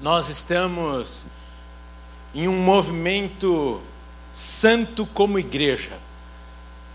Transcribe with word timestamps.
nós 0.00 0.28
estamos 0.28 1.26
em 2.34 2.46
um 2.46 2.56
movimento 2.56 3.80
santo 4.32 5.04
como 5.06 5.38
igreja. 5.38 5.98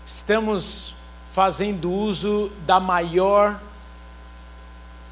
Estamos 0.06 0.94
fazendo 1.26 1.90
uso 1.90 2.50
da 2.66 2.80
maior 2.80 3.60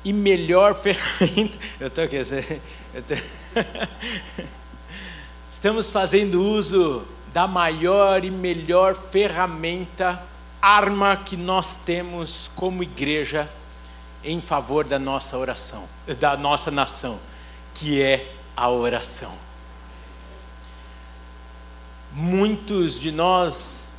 e 0.05 0.13
melhor 0.13 0.75
ferramenta. 0.81 1.59
Eu 1.79 1.89
estou 1.89 2.05
aqui. 2.05 2.17
Eu 2.17 3.02
tô... 3.02 3.14
Estamos 5.50 5.90
fazendo 5.90 6.43
uso 6.43 7.06
da 7.32 7.46
maior 7.46 8.24
e 8.24 8.30
melhor 8.30 8.95
ferramenta, 8.95 10.22
arma 10.61 11.16
que 11.16 11.36
nós 11.36 11.77
temos 11.77 12.50
como 12.56 12.82
igreja 12.82 13.50
em 14.24 14.40
favor 14.40 14.84
da 14.84 14.98
nossa 14.98 15.36
oração, 15.38 15.88
da 16.18 16.36
nossa 16.36 16.70
nação, 16.70 17.18
que 17.75 18.02
é 18.02 18.32
a 18.57 18.68
oração. 18.68 19.33
Muitos 22.12 23.01
de 23.01 23.10
nós 23.10 23.95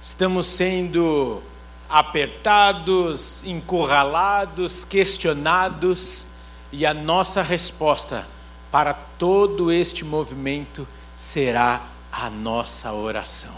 estamos 0.00 0.46
sendo 0.46 1.42
apertados, 1.88 3.42
encurralados, 3.44 4.84
questionados, 4.84 6.26
e 6.70 6.84
a 6.84 6.92
nossa 6.92 7.42
resposta 7.42 8.26
para 8.70 8.92
todo 8.92 9.72
este 9.72 10.04
movimento 10.04 10.86
será 11.16 11.86
a 12.12 12.28
nossa 12.28 12.92
oração. 12.92 13.56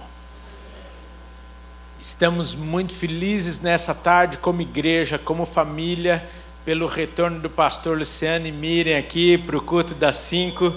Estamos 1.98 2.54
muito 2.54 2.94
felizes 2.94 3.60
nessa 3.60 3.94
tarde, 3.94 4.38
como 4.38 4.62
igreja, 4.62 5.18
como 5.18 5.44
família, 5.44 6.26
pelo 6.64 6.86
retorno 6.86 7.40
do 7.40 7.48
pastor 7.48 7.98
Luciano 7.98 8.46
e 8.46 8.52
Miriam 8.52 8.98
aqui 8.98 9.38
para 9.38 9.56
o 9.56 9.62
culto 9.62 9.94
das 9.94 10.16
cinco, 10.16 10.74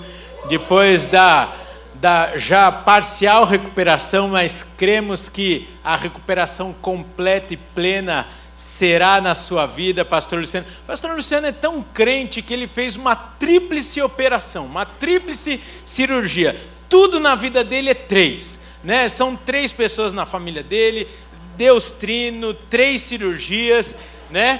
depois 0.48 1.06
da 1.06 1.54
da 1.96 2.38
já 2.38 2.70
parcial 2.70 3.46
recuperação, 3.46 4.28
mas 4.28 4.62
cremos 4.78 5.30
que 5.30 5.70
a 5.82 5.96
recuperação 5.96 6.74
completa 6.74 7.54
e 7.54 7.58
plena 7.58 8.28
será 8.54 9.22
na 9.22 9.34
sua 9.34 9.66
vida, 9.66 10.04
pastor 10.04 10.40
Luciano. 10.40 10.66
Pastor 10.86 11.16
Luciano 11.16 11.48
é 11.48 11.52
tão 11.54 11.82
crente 11.82 12.42
que 12.42 12.54
ele 12.54 12.68
fez 12.68 12.98
uma 12.98 13.16
tríplice 13.16 14.02
operação, 14.02 14.66
uma 14.66 14.86
tríplice 14.86 15.62
cirurgia. 15.86 16.60
Tudo 16.90 17.22
na 17.22 17.36
vida 17.36 17.64
dele 17.64 17.92
é 17.92 17.94
três, 17.94 18.60
né? 18.84 19.08
São 19.08 19.36
três 19.36 19.72
pessoas 19.72 20.12
na 20.12 20.26
família 20.26 20.62
dele, 20.62 21.08
Deus 21.56 21.94
trino, 21.94 22.54
três 22.54 23.02
cirurgias, 23.02 23.98
né? 24.30 24.60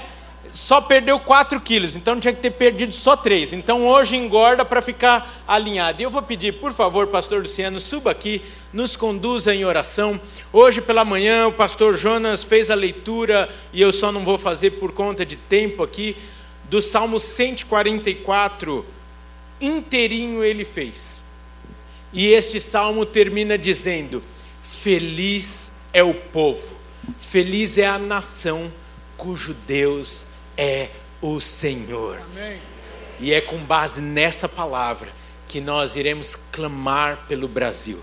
Só 0.54 0.80
perdeu 0.80 1.18
4 1.18 1.60
quilos, 1.60 1.96
então 1.96 2.20
tinha 2.20 2.32
que 2.32 2.40
ter 2.40 2.52
perdido 2.52 2.94
só 2.94 3.16
3. 3.16 3.54
Então 3.54 3.88
hoje 3.88 4.14
engorda 4.14 4.64
para 4.64 4.80
ficar 4.80 5.42
alinhado. 5.48 6.00
E 6.00 6.04
eu 6.04 6.10
vou 6.10 6.22
pedir, 6.22 6.60
por 6.60 6.72
favor, 6.72 7.08
pastor 7.08 7.42
Luciano, 7.42 7.80
suba 7.80 8.12
aqui, 8.12 8.40
nos 8.72 8.94
conduza 8.94 9.52
em 9.52 9.64
oração. 9.64 10.18
Hoje 10.52 10.80
pela 10.80 11.04
manhã 11.04 11.48
o 11.48 11.52
pastor 11.52 11.96
Jonas 11.96 12.44
fez 12.44 12.70
a 12.70 12.76
leitura, 12.76 13.52
e 13.72 13.82
eu 13.82 13.90
só 13.90 14.12
não 14.12 14.24
vou 14.24 14.38
fazer 14.38 14.70
por 14.72 14.92
conta 14.92 15.26
de 15.26 15.34
tempo 15.34 15.82
aqui, 15.82 16.16
do 16.70 16.80
Salmo 16.80 17.18
144, 17.18 18.86
inteirinho 19.60 20.44
ele 20.44 20.64
fez. 20.64 21.20
E 22.12 22.28
este 22.28 22.60
salmo 22.60 23.04
termina 23.04 23.58
dizendo: 23.58 24.22
Feliz 24.62 25.72
é 25.92 26.04
o 26.04 26.14
povo, 26.14 26.76
feliz 27.18 27.76
é 27.76 27.86
a 27.86 27.98
nação 27.98 28.72
cujo 29.16 29.52
Deus 29.66 30.26
é 30.28 30.33
o 31.20 31.40
Senhor. 31.40 32.20
Amém. 32.20 32.58
E 33.18 33.32
é 33.32 33.40
com 33.40 33.58
base 33.58 34.00
nessa 34.00 34.48
palavra 34.48 35.12
que 35.48 35.60
nós 35.60 35.96
iremos 35.96 36.36
clamar 36.50 37.26
pelo 37.28 37.46
Brasil, 37.46 38.00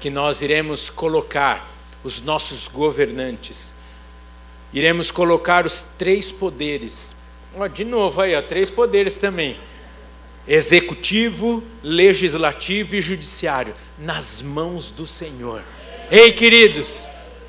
que 0.00 0.10
nós 0.10 0.40
iremos 0.40 0.88
colocar 0.88 1.70
os 2.02 2.22
nossos 2.22 2.68
governantes, 2.68 3.74
iremos 4.72 5.10
colocar 5.10 5.66
os 5.66 5.82
três 5.98 6.32
poderes. 6.32 7.14
De 7.72 7.84
novo 7.84 8.20
aí, 8.20 8.34
ó, 8.34 8.42
três 8.42 8.70
poderes 8.70 9.18
também: 9.18 9.58
executivo, 10.46 11.62
legislativo 11.82 12.96
e 12.96 13.02
judiciário, 13.02 13.74
nas 13.98 14.40
mãos 14.40 14.90
do 14.90 15.06
Senhor. 15.06 15.62
Ei, 16.10 16.32
queridos, 16.32 17.06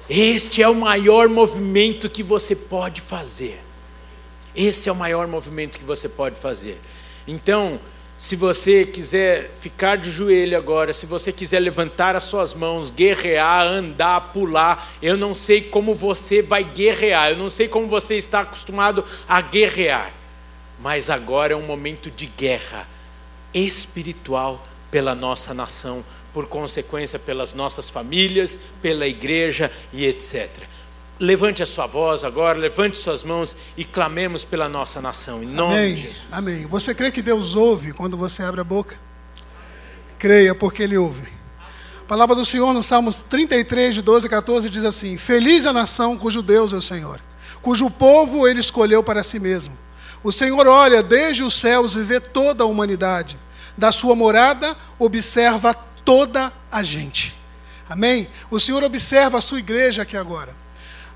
este 0.09 0.61
é 0.61 0.67
o 0.67 0.75
maior 0.75 1.27
movimento 1.29 2.09
que 2.09 2.23
você 2.23 2.55
pode 2.55 3.01
fazer. 3.01 3.66
Esse 4.57 4.89
é 4.89 4.91
o 4.91 4.95
maior 4.95 5.27
movimento 5.27 5.77
que 5.77 5.85
você 5.85 6.09
pode 6.09 6.39
fazer. 6.39 6.81
Então, 7.27 7.79
se 8.17 8.35
você 8.35 8.83
quiser 8.83 9.51
ficar 9.55 9.97
de 9.97 10.11
joelho 10.11 10.57
agora, 10.57 10.91
se 10.91 11.05
você 11.05 11.31
quiser 11.31 11.59
levantar 11.59 12.15
as 12.15 12.23
suas 12.23 12.55
mãos, 12.55 12.89
guerrear, 12.89 13.67
andar, 13.67 14.33
pular, 14.33 14.91
eu 14.99 15.15
não 15.15 15.35
sei 15.35 15.61
como 15.61 15.93
você 15.93 16.41
vai 16.41 16.63
guerrear, 16.63 17.29
eu 17.29 17.37
não 17.37 17.51
sei 17.51 17.67
como 17.67 17.85
você 17.85 18.15
está 18.15 18.39
acostumado 18.41 19.05
a 19.27 19.39
guerrear, 19.39 20.11
mas 20.79 21.11
agora 21.11 21.53
é 21.53 21.55
um 21.55 21.61
momento 21.61 22.09
de 22.09 22.25
guerra 22.25 22.87
espiritual 23.53 24.65
pela 24.89 25.13
nossa 25.13 25.53
nação, 25.53 26.03
por 26.33 26.47
consequência, 26.47 27.19
pelas 27.19 27.53
nossas 27.53 27.87
famílias, 27.87 28.59
pela 28.81 29.05
igreja 29.05 29.71
e 29.93 30.07
etc. 30.07 30.49
Levante 31.19 31.63
a 31.63 31.65
sua 31.65 31.87
voz 31.87 32.23
agora, 32.23 32.59
levante 32.59 32.95
suas 32.95 33.23
mãos 33.23 33.55
e 33.75 33.83
clamemos 33.83 34.43
pela 34.43 34.69
nossa 34.69 35.01
nação, 35.01 35.41
em 35.41 35.47
nome 35.47 35.73
Amém. 35.73 35.95
de 35.95 36.01
Jesus. 36.01 36.23
Amém. 36.31 36.65
Você 36.67 36.93
crê 36.93 37.11
que 37.11 37.23
Deus 37.23 37.55
ouve 37.55 37.91
quando 37.91 38.15
você 38.15 38.43
abre 38.43 38.61
a 38.61 38.63
boca? 38.63 38.99
Creia, 40.19 40.53
porque 40.53 40.83
Ele 40.83 40.95
ouve. 40.95 41.27
A 42.01 42.05
palavra 42.07 42.35
do 42.35 42.45
Senhor 42.45 42.71
no 42.71 42.83
Salmos 42.83 43.23
33, 43.23 43.95
de 43.95 44.01
12 44.03 44.27
a 44.27 44.29
14 44.29 44.69
diz 44.69 44.85
assim: 44.85 45.17
Feliz 45.17 45.65
a 45.65 45.73
nação 45.73 46.15
cujo 46.17 46.43
Deus 46.43 46.71
é 46.71 46.75
o 46.75 46.81
Senhor, 46.81 47.19
cujo 47.63 47.89
povo 47.89 48.47
Ele 48.47 48.59
escolheu 48.59 49.01
para 49.03 49.23
si 49.23 49.39
mesmo. 49.39 49.75
O 50.23 50.31
Senhor 50.31 50.67
olha 50.67 51.01
desde 51.01 51.43
os 51.43 51.55
céus 51.55 51.95
e 51.95 52.03
vê 52.03 52.19
toda 52.19 52.63
a 52.63 52.67
humanidade. 52.67 53.39
Da 53.75 53.91
sua 53.91 54.15
morada 54.15 54.75
observa 54.99 55.73
toda 55.73 56.53
a 56.71 56.83
gente. 56.83 57.35
Amém? 57.89 58.27
O 58.51 58.59
Senhor 58.59 58.83
observa 58.83 59.39
a 59.39 59.41
sua 59.41 59.59
igreja 59.59 60.03
aqui 60.03 60.15
agora. 60.17 60.55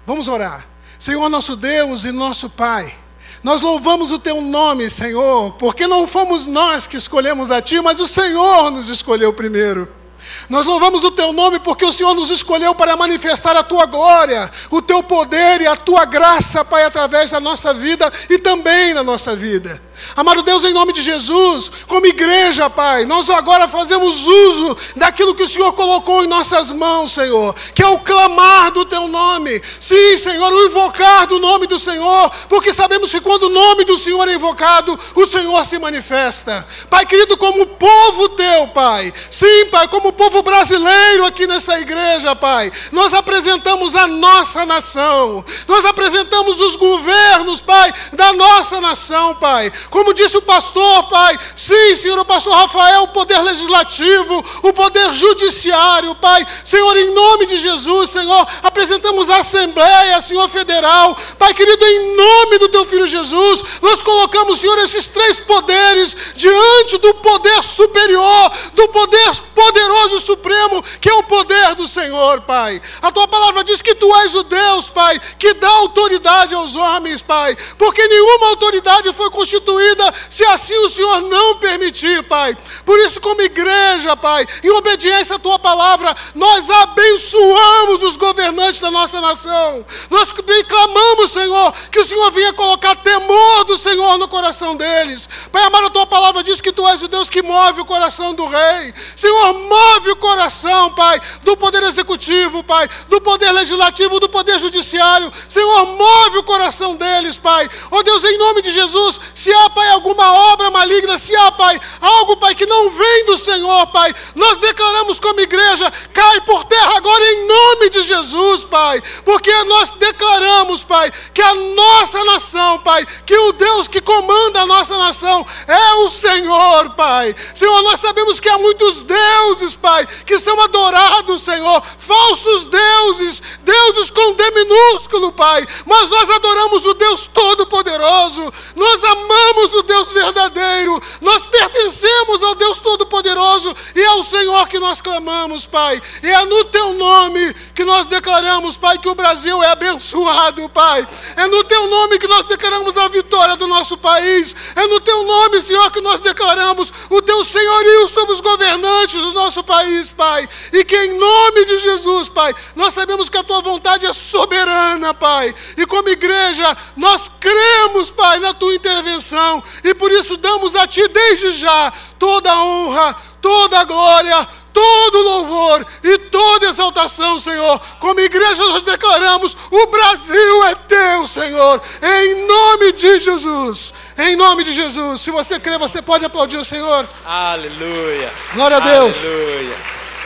Vamos 0.06 0.28
orar. 0.28 0.68
Senhor 0.98 1.28
nosso 1.30 1.56
Deus 1.56 2.04
e 2.06 2.12
nosso 2.12 2.50
Pai, 2.50 2.96
nós 3.44 3.62
louvamos 3.62 4.12
o 4.12 4.20
Teu 4.20 4.40
nome, 4.42 4.90
Senhor, 4.90 5.54
porque 5.54 5.88
não 5.88 6.06
fomos 6.06 6.46
nós 6.46 6.86
que 6.86 6.98
escolhemos 6.98 7.50
a 7.50 7.62
Ti, 7.62 7.82
mas 7.82 8.00
o 8.00 8.08
Senhor 8.08 8.70
nos 8.70 8.88
escolheu 8.88 9.34
primeiro. 9.34 10.02
Nós 10.50 10.66
louvamos 10.66 11.04
o 11.04 11.12
teu 11.12 11.34
nome 11.34 11.60
porque 11.60 11.86
o 11.86 11.92
Senhor 11.92 12.14
nos 12.14 12.30
escolheu 12.30 12.76
para 12.76 12.96
manifestar 12.96 13.56
a 13.56 13.64
tua 13.64 13.86
glória, 13.86 14.52
o 14.70 14.82
teu 14.82 15.02
poder 15.02 15.62
e 15.62 15.68
a 15.68 15.76
tua 15.76 16.06
graça, 16.06 16.64
Pai, 16.64 16.84
através 16.84 17.32
da 17.32 17.40
nossa 17.40 17.74
vida 17.74 18.12
e 18.30 18.38
também 18.38 18.94
na 18.94 19.04
nossa 19.04 19.36
vida. 19.36 19.82
Amado 20.16 20.44
Deus, 20.44 20.64
em 20.64 20.74
nome 20.74 20.92
de 20.94 21.02
Jesus, 21.02 21.72
como 21.88 22.06
igreja, 22.06 22.70
Pai, 22.70 23.06
nós 23.06 23.30
agora 23.30 23.68
fazemos 23.68 24.26
uso 24.26 24.78
daquilo 24.96 25.34
que 25.34 25.44
o 25.44 25.48
Senhor 25.48 25.72
colocou 25.74 26.24
em 26.24 26.28
nossas 26.28 26.70
mãos, 26.70 27.12
Senhor, 27.12 27.56
que 27.74 27.82
é 27.82 27.88
o 27.88 28.00
clamar 28.00 28.72
do 28.72 28.84
Teu 28.84 29.08
nome. 29.08 29.62
Sim, 29.80 30.18
Senhor, 30.18 30.52
o 30.52 30.66
invocar 30.66 31.28
do 31.28 31.40
nome 31.40 31.66
do 31.66 31.80
Senhor, 31.80 32.30
porque 32.50 32.74
sabemos 32.74 33.12
que 33.12 33.22
quando 33.22 33.44
o 33.44 33.50
nome 33.50 33.86
do 33.86 33.98
Senhor 33.98 34.28
é 34.28 34.34
invocado, 34.34 35.00
o 35.16 35.26
Senhor 35.26 35.66
se 35.66 35.80
manifesta. 35.80 36.68
Pai 36.90 37.06
querido, 37.06 37.38
como 37.38 37.66
povo 37.66 38.30
Teu, 38.30 38.68
Pai, 38.68 39.14
sim, 39.30 39.66
Pai, 39.72 39.88
como 39.88 40.12
povo 40.12 40.42
brasileiro 40.42 41.26
aqui 41.26 41.48
nessa 41.48 41.80
igreja, 41.80 42.36
Pai, 42.36 42.72
nós 42.92 43.14
apresentamos 43.14 43.96
a 43.96 44.08
nossa 44.08 44.66
nação, 44.66 45.44
nós 45.68 45.86
apresentamos 45.86 46.60
os 46.60 46.76
governos, 46.76 47.62
Pai, 47.62 47.94
da 48.12 48.34
nossa 48.34 48.82
nação, 48.82 49.36
Pai 49.36 49.72
como 49.92 50.14
disse 50.14 50.38
o 50.38 50.42
pastor, 50.42 51.10
Pai, 51.10 51.38
sim, 51.54 51.96
Senhor, 51.98 52.18
o 52.18 52.24
pastor 52.24 52.54
Rafael, 52.54 53.04
o 53.04 53.08
poder 53.10 53.40
legislativo, 53.42 54.44
o 54.64 54.72
poder 54.72 55.14
judiciário, 55.14 56.16
Pai. 56.16 56.48
Senhor, 56.64 56.96
em 56.96 57.14
nome 57.14 57.46
de 57.46 57.58
Jesus, 57.58 58.10
Senhor, 58.10 58.48
apresentamos 58.64 59.30
a 59.30 59.40
Assembleia, 59.40 60.22
Senhor 60.22 60.48
Federal. 60.48 61.16
Pai 61.38 61.54
querido, 61.54 61.86
em 61.86 62.16
nome 62.16 62.58
do 62.58 62.70
Teu 62.70 62.86
Filho 62.86 63.06
Jesus, 63.06 63.64
nós 63.82 64.02
colocamos, 64.02 64.60
Senhor, 64.60 64.80
esses 64.80 65.08
três 65.08 65.42
poderes 65.42 66.16
diante 66.36 66.98
do 66.98 67.14
poder 67.16 67.62
superior, 67.62 68.52
do 68.74 68.88
poder 68.88 69.36
poderoso, 69.54 70.22
supremo, 70.22 70.82
que 71.02 71.10
é 71.10 71.14
o 71.16 71.24
poder 71.24 71.76
do 71.76 71.86
Senhor, 71.86 72.40
Pai. 72.42 72.82
A 73.02 73.12
tua 73.12 73.28
palavra 73.28 73.62
diz 73.62 73.82
que 73.82 73.94
tu 73.94 74.16
és 74.22 74.34
o 74.36 74.44
Deus, 74.44 74.88
Pai, 74.88 75.20
que 75.38 75.54
dá 75.56 75.68
autoridade 75.68 76.56
aos 76.56 76.78
homens, 76.78 77.22
Pai, 77.22 77.58
porque 77.78 78.08
nenhuma 78.08 78.48
autoridade 78.48 79.12
foi 79.12 79.30
constituída 79.30 79.81
se 80.30 80.46
assim 80.46 80.78
o 80.78 80.90
Senhor 80.90 81.22
não 81.22 81.58
permitir, 81.58 82.24
Pai. 82.24 82.58
Por 82.86 83.00
isso, 83.00 83.20
como 83.20 83.42
igreja, 83.42 84.16
Pai, 84.16 84.46
em 84.64 84.70
obediência 84.70 85.36
à 85.36 85.40
tua 85.40 85.60
palavra, 85.60 86.16
nós 86.36 86.70
abençoamos 86.70 88.04
os 88.04 88.18
governantes 88.18 88.80
da 88.82 88.92
nossa 88.92 89.20
nação. 89.20 89.86
Nós 90.10 90.32
clamamos, 90.68 91.32
Senhor, 91.32 91.74
que 91.92 92.00
o 92.00 92.06
Senhor 92.06 92.32
venha 92.32 92.54
colocar 92.54 92.96
temor 92.96 93.66
do 93.66 93.78
Senhor 93.78 94.18
no 94.18 94.28
coração 94.28 94.76
deles. 94.76 95.28
Pai 95.52 95.64
amado, 95.64 95.88
a 95.88 95.90
tua 95.90 96.08
palavra 96.08 96.44
diz 96.44 96.62
que 96.62 96.72
tu 96.72 96.88
és 96.88 97.02
o 97.02 97.08
Deus 97.08 97.30
que 97.30 97.42
move 97.42 97.82
o 97.82 97.86
coração 97.86 98.34
do 98.34 98.46
rei. 98.48 98.94
Senhor, 99.16 99.54
move 99.54 100.12
o 100.12 100.16
coração, 100.16 100.94
Pai, 100.94 101.20
do 101.44 101.56
poder 101.58 101.84
executivo, 101.84 102.64
Pai, 102.64 102.90
do 103.10 103.22
poder 103.22 103.52
legislativo, 103.52 104.20
do 104.20 104.30
poder 104.30 104.60
judiciário. 104.60 105.32
Senhor, 105.48 105.86
move 105.86 106.38
o 106.38 106.44
coração 106.44 106.96
deles, 106.96 107.38
Pai. 107.38 107.70
Oh 107.90 108.04
Deus, 108.04 108.24
em 108.24 108.38
nome 108.38 108.62
de 108.62 108.72
Jesus, 108.72 109.20
se 109.34 109.52
há, 109.54 109.61
Pai, 109.70 109.90
alguma 109.92 110.52
obra 110.52 110.70
maligna, 110.70 111.18
se 111.18 111.36
há, 111.36 111.52
Pai, 111.52 111.80
algo, 112.02 112.38
Pai, 112.38 112.56
que 112.56 112.66
não 112.66 112.90
vem 112.90 113.26
do 113.26 113.38
Senhor, 113.38 113.88
Pai, 113.88 114.14
nós 114.36 114.58
declaramos 114.58 115.20
como 115.20 115.40
igreja, 115.40 115.92
cai 116.14 116.42
por 116.42 116.64
terra 116.66 116.98
agora 116.98 117.24
em 117.24 117.48
nome 117.48 117.90
de 117.90 118.02
Jesus, 118.04 118.66
Pai, 118.66 119.02
porque 119.24 119.52
nós 119.66 119.94
declaramos, 119.94 120.84
Pai, 120.84 121.12
que 121.34 121.42
a 121.42 121.54
nossa 121.54 122.24
nação, 122.24 122.80
Pai, 122.80 123.06
que 123.26 123.38
o 123.38 123.52
Deus 123.52 123.88
que 123.88 124.02
comanda 124.02 124.62
a 124.62 124.66
nossa 124.66 124.98
nação 124.98 125.46
é 125.68 125.94
o 125.96 126.10
Senhor, 126.10 126.92
Pai. 126.92 127.36
Senhor, 127.54 127.82
nós 127.84 128.00
sabemos 128.00 128.40
que 128.40 128.50
há 128.50 128.58
muitos 128.58 129.02
deuses, 129.02 129.76
Pai, 129.76 130.08
que 130.26 130.40
são 130.40 130.60
adorados, 130.62 131.42
Senhor, 131.42 131.84
falsos 131.98 132.66
deuses, 132.66 133.42
deuses 133.62 134.10
com 134.10 134.34
D 134.34 134.52
minúsculo, 134.52 135.32
Pai, 135.32 135.66
mas 135.86 136.10
nós 136.10 136.30
adoramos 136.30 136.86
o 136.86 136.94
Deus 136.94 137.28
Todo-Poderoso, 137.28 138.52
nós 138.76 139.04
amamos 139.04 139.51
o 139.58 139.84
Deus 139.84 140.12
verdadeiro, 140.12 141.02
nós 141.20 141.46
pertencemos 141.46 142.44
ao 142.44 142.56
Deus 142.56 142.80
Todo-Poderoso 142.80 143.76
e 143.96 144.02
é 144.02 144.12
o 144.14 144.24
Senhor 144.24 144.68
que 144.68 144.80
nós 144.80 145.02
clamamos, 145.02 145.66
Pai, 145.66 146.02
e 146.24 146.28
é 146.28 146.46
no 146.46 146.64
Teu 146.66 146.94
nome 146.94 147.54
que 147.76 147.84
nós 147.84 148.08
declaramos, 148.08 148.78
Pai, 148.78 148.98
que 148.98 149.10
o 149.10 149.16
Brasil 149.16 149.62
é 149.62 149.72
abençoado, 149.72 150.68
Pai, 150.70 151.08
é 151.36 151.48
no 151.48 151.64
Teu 151.64 151.88
nome 151.88 152.18
que 152.18 152.28
nós 152.28 152.46
declaramos 152.46 152.98
a 152.98 153.08
vitória 153.08 153.56
do 153.56 153.68
nosso 153.68 153.98
país, 153.98 154.56
é 154.76 154.88
no 154.88 155.00
Teu 155.00 155.24
nome, 155.24 155.62
Senhor, 155.62 155.92
que 155.92 156.02
nós 156.02 156.20
declaramos 156.20 156.92
o 157.10 157.22
Teu 157.22 157.44
senhorio 157.44 158.08
sobre 158.08 158.34
os 158.34 158.42
governantes 158.42 159.20
do 159.20 159.34
nosso 159.34 159.64
país, 159.64 160.12
Pai, 160.12 160.48
e 160.72 160.84
que 160.86 160.96
em 160.96 161.18
nome 161.18 161.66
de 161.66 161.80
Jesus, 161.80 162.30
Pai, 162.30 162.54
nós 162.76 162.94
sabemos 162.94 163.30
que 163.30 163.38
a 163.38 163.44
Tua 163.44 163.62
vontade 163.62 164.06
é 164.06 164.14
soberana, 164.14 165.14
Pai, 165.14 165.54
e 165.78 165.86
como 165.86 166.10
igreja, 166.10 166.76
nós 166.96 167.30
cremos, 167.40 168.10
Pai, 168.12 168.40
na 168.40 168.54
Tua 168.54 168.74
intervenção, 168.76 169.41
e 169.84 169.94
por 169.94 170.12
isso 170.12 170.38
damos 170.38 170.76
a 170.76 170.88
Ti 170.88 171.08
desde 171.08 171.52
já 171.52 171.92
toda 172.20 172.52
a 172.52 172.64
honra, 172.64 173.16
toda 173.42 173.80
a 173.80 173.84
glória, 173.84 174.48
todo 174.74 175.22
louvor 175.22 175.86
e 176.04 176.18
toda 176.18 176.68
exaltação, 176.68 177.40
Senhor. 177.40 177.80
Como 178.00 178.20
igreja 178.20 178.64
nós 178.68 178.84
declaramos: 178.84 179.56
o 179.70 179.88
Brasil 179.88 180.64
é 180.66 180.76
teu, 180.76 181.28
Senhor, 181.28 181.82
em 182.02 182.46
nome 182.46 182.92
de 182.94 183.20
Jesus. 183.20 183.94
Em 184.18 184.36
nome 184.36 184.64
de 184.64 184.74
Jesus. 184.74 185.22
Se 185.22 185.32
você 185.32 185.60
crê, 185.60 185.78
você 185.78 186.02
pode 186.02 186.26
aplaudir 186.26 186.58
o 186.58 186.66
Senhor. 186.66 187.08
Aleluia. 187.26 188.32
Glória 188.54 188.78
a 188.78 188.80
Deus. 188.80 189.18
Aleluia. 189.18 189.76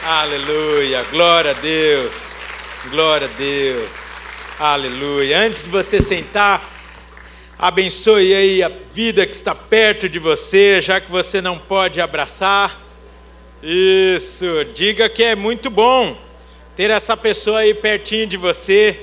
Aleluia. 0.06 1.06
Glória 1.12 1.52
a 1.52 1.54
Deus. 1.54 2.36
Glória 2.90 3.28
a 3.28 3.38
Deus. 3.38 3.90
Aleluia. 4.60 5.40
Antes 5.40 5.64
de 5.64 5.70
você 5.70 6.02
sentar, 6.02 6.62
abençoe 7.58 8.34
aí 8.34 8.64
a 8.64 8.70
vida 8.70 9.26
que 9.26 9.36
está 9.36 9.56
perto 9.56 10.10
de 10.10 10.20
você, 10.20 10.82
já 10.82 11.00
que 11.00 11.10
você 11.10 11.42
não 11.42 11.58
pode 11.58 12.02
abraçar. 12.02 12.82
Isso, 13.64 14.46
diga 14.74 15.10
que 15.10 15.24
é 15.24 15.36
muito 15.36 15.70
bom 15.70 16.18
ter 16.76 16.90
essa 16.90 17.16
pessoa 17.16 17.60
aí 17.60 17.74
pertinho 17.74 18.28
de 18.28 18.38
você. 18.38 19.00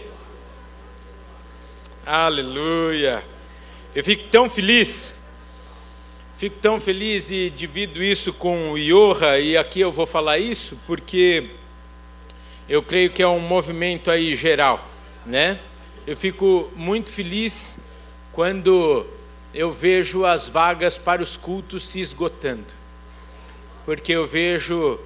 Aleluia. 2.05 3.25
Eu 3.95 4.05
fico 4.05 4.27
tão 4.27 4.49
feliz, 4.49 5.15
fico 6.37 6.57
tão 6.61 6.81
feliz 6.81 7.31
e 7.31 7.51
divido 7.51 8.03
isso 8.03 8.33
com 8.33 8.73
o 8.73 8.79
Iorra, 8.79 9.39
e 9.39 9.57
aqui 9.57 9.81
eu 9.81 9.93
vou 9.93 10.07
falar 10.07 10.39
isso 10.39 10.79
porque 10.87 11.51
eu 12.69 12.83
creio 12.83 13.11
que 13.11 13.23
é 13.23 13.29
um 13.29 13.41
movimento 13.41 14.11
aí 14.11 14.35
geral, 14.35 14.91
né? 15.27 15.59
Eu 16.07 16.17
fico 16.17 16.71
muito 16.75 17.13
feliz 17.13 17.79
quando 18.33 19.07
eu 19.55 19.71
vejo 19.71 20.25
as 20.25 20.47
vagas 20.47 20.97
para 20.97 21.23
os 21.23 21.37
cultos 21.37 21.87
se 21.87 22.01
esgotando, 22.01 22.73
porque 23.85 24.13
eu 24.13 24.27
vejo 24.27 24.99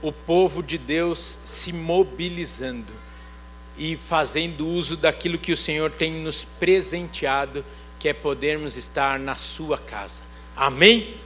o 0.00 0.12
povo 0.12 0.62
de 0.62 0.78
Deus 0.78 1.38
se 1.44 1.72
mobilizando 1.72 2.92
e 3.76 3.96
fazendo 3.96 4.66
uso 4.66 4.96
daquilo 4.96 5.38
que 5.38 5.52
o 5.52 5.56
Senhor 5.56 5.90
tem 5.90 6.12
nos 6.12 6.44
presenteado 6.44 7.64
que 7.98 8.08
é 8.08 8.14
podermos 8.14 8.76
estar 8.76 9.18
na 9.18 9.34
sua 9.34 9.76
casa. 9.76 10.22
Amém? 10.56 11.16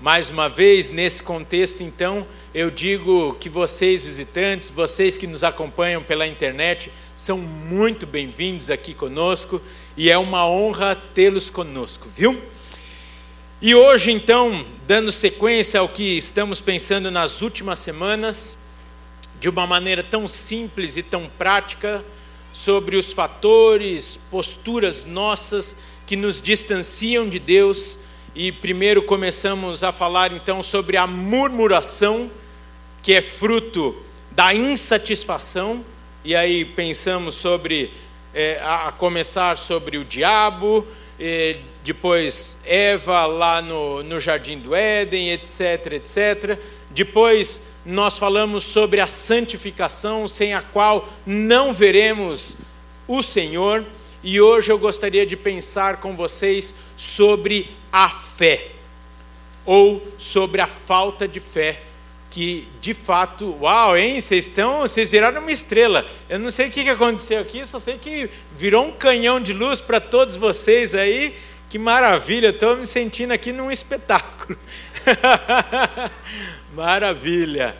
Mais 0.00 0.30
uma 0.30 0.48
vez, 0.48 0.90
nesse 0.90 1.22
contexto, 1.22 1.82
então, 1.82 2.26
eu 2.54 2.70
digo 2.70 3.34
que 3.34 3.48
vocês, 3.48 4.06
visitantes, 4.06 4.70
vocês 4.70 5.18
que 5.18 5.26
nos 5.26 5.42
acompanham 5.42 6.02
pela 6.02 6.26
internet, 6.26 6.92
são 7.16 7.36
muito 7.36 8.06
bem-vindos 8.06 8.70
aqui 8.70 8.94
conosco 8.94 9.60
e 9.98 10.08
é 10.08 10.16
uma 10.16 10.48
honra 10.48 10.94
tê-los 10.94 11.50
conosco, 11.50 12.08
viu? 12.08 12.40
E 13.60 13.74
hoje, 13.74 14.12
então, 14.12 14.64
dando 14.86 15.10
sequência 15.10 15.80
ao 15.80 15.88
que 15.88 16.16
estamos 16.16 16.60
pensando 16.60 17.10
nas 17.10 17.42
últimas 17.42 17.80
semanas, 17.80 18.56
de 19.40 19.48
uma 19.48 19.66
maneira 19.66 20.00
tão 20.00 20.28
simples 20.28 20.96
e 20.96 21.02
tão 21.02 21.28
prática, 21.36 22.04
sobre 22.52 22.96
os 22.96 23.12
fatores, 23.12 24.20
posturas 24.30 25.04
nossas 25.04 25.74
que 26.06 26.14
nos 26.14 26.40
distanciam 26.40 27.28
de 27.28 27.40
Deus. 27.40 27.98
E 28.36 28.52
primeiro 28.52 29.02
começamos 29.02 29.82
a 29.82 29.90
falar 29.90 30.32
então 30.32 30.62
sobre 30.62 30.96
a 30.96 31.08
murmuração, 31.08 32.30
que 33.02 33.14
é 33.14 33.20
fruto 33.20 33.96
da 34.30 34.54
insatisfação. 34.54 35.84
E 36.24 36.36
aí 36.36 36.64
pensamos 36.64 37.34
sobre, 37.34 37.90
é, 38.38 38.60
a 38.62 38.92
começar 38.92 39.58
sobre 39.58 39.98
o 39.98 40.04
diabo, 40.04 40.86
depois 41.82 42.56
Eva 42.64 43.26
lá 43.26 43.60
no, 43.60 44.04
no 44.04 44.20
jardim 44.20 44.60
do 44.60 44.76
Éden, 44.76 45.32
etc, 45.32 45.94
etc. 45.94 46.56
Depois 46.88 47.60
nós 47.84 48.16
falamos 48.16 48.62
sobre 48.62 49.00
a 49.00 49.08
santificação, 49.08 50.28
sem 50.28 50.54
a 50.54 50.62
qual 50.62 51.08
não 51.26 51.72
veremos 51.72 52.56
o 53.08 53.24
Senhor. 53.24 53.84
E 54.22 54.40
hoje 54.40 54.70
eu 54.70 54.78
gostaria 54.78 55.26
de 55.26 55.36
pensar 55.36 55.96
com 55.96 56.14
vocês 56.14 56.72
sobre 56.96 57.74
a 57.92 58.08
fé, 58.08 58.68
ou 59.66 60.00
sobre 60.16 60.60
a 60.60 60.68
falta 60.68 61.26
de 61.26 61.40
fé, 61.40 61.82
que 62.30 62.68
de 62.80 62.94
fato, 62.94 63.56
uau, 63.60 63.96
hein? 63.96 64.20
Vocês 64.20 64.46
estão, 64.46 64.80
vocês 64.80 65.10
viraram 65.10 65.40
uma 65.40 65.52
estrela. 65.52 66.06
Eu 66.28 66.38
não 66.38 66.50
sei 66.50 66.68
o 66.68 66.70
que 66.70 66.88
aconteceu 66.88 67.40
aqui, 67.40 67.66
só 67.66 67.80
sei 67.80 67.98
que 67.98 68.28
virou 68.54 68.86
um 68.86 68.92
canhão 68.92 69.40
de 69.40 69.52
luz 69.52 69.80
para 69.80 70.00
todos 70.00 70.36
vocês 70.36 70.94
aí. 70.94 71.34
Que 71.68 71.78
maravilha, 71.78 72.48
estou 72.48 72.76
me 72.76 72.86
sentindo 72.86 73.32
aqui 73.32 73.52
num 73.52 73.70
espetáculo. 73.70 74.58
maravilha. 76.74 77.76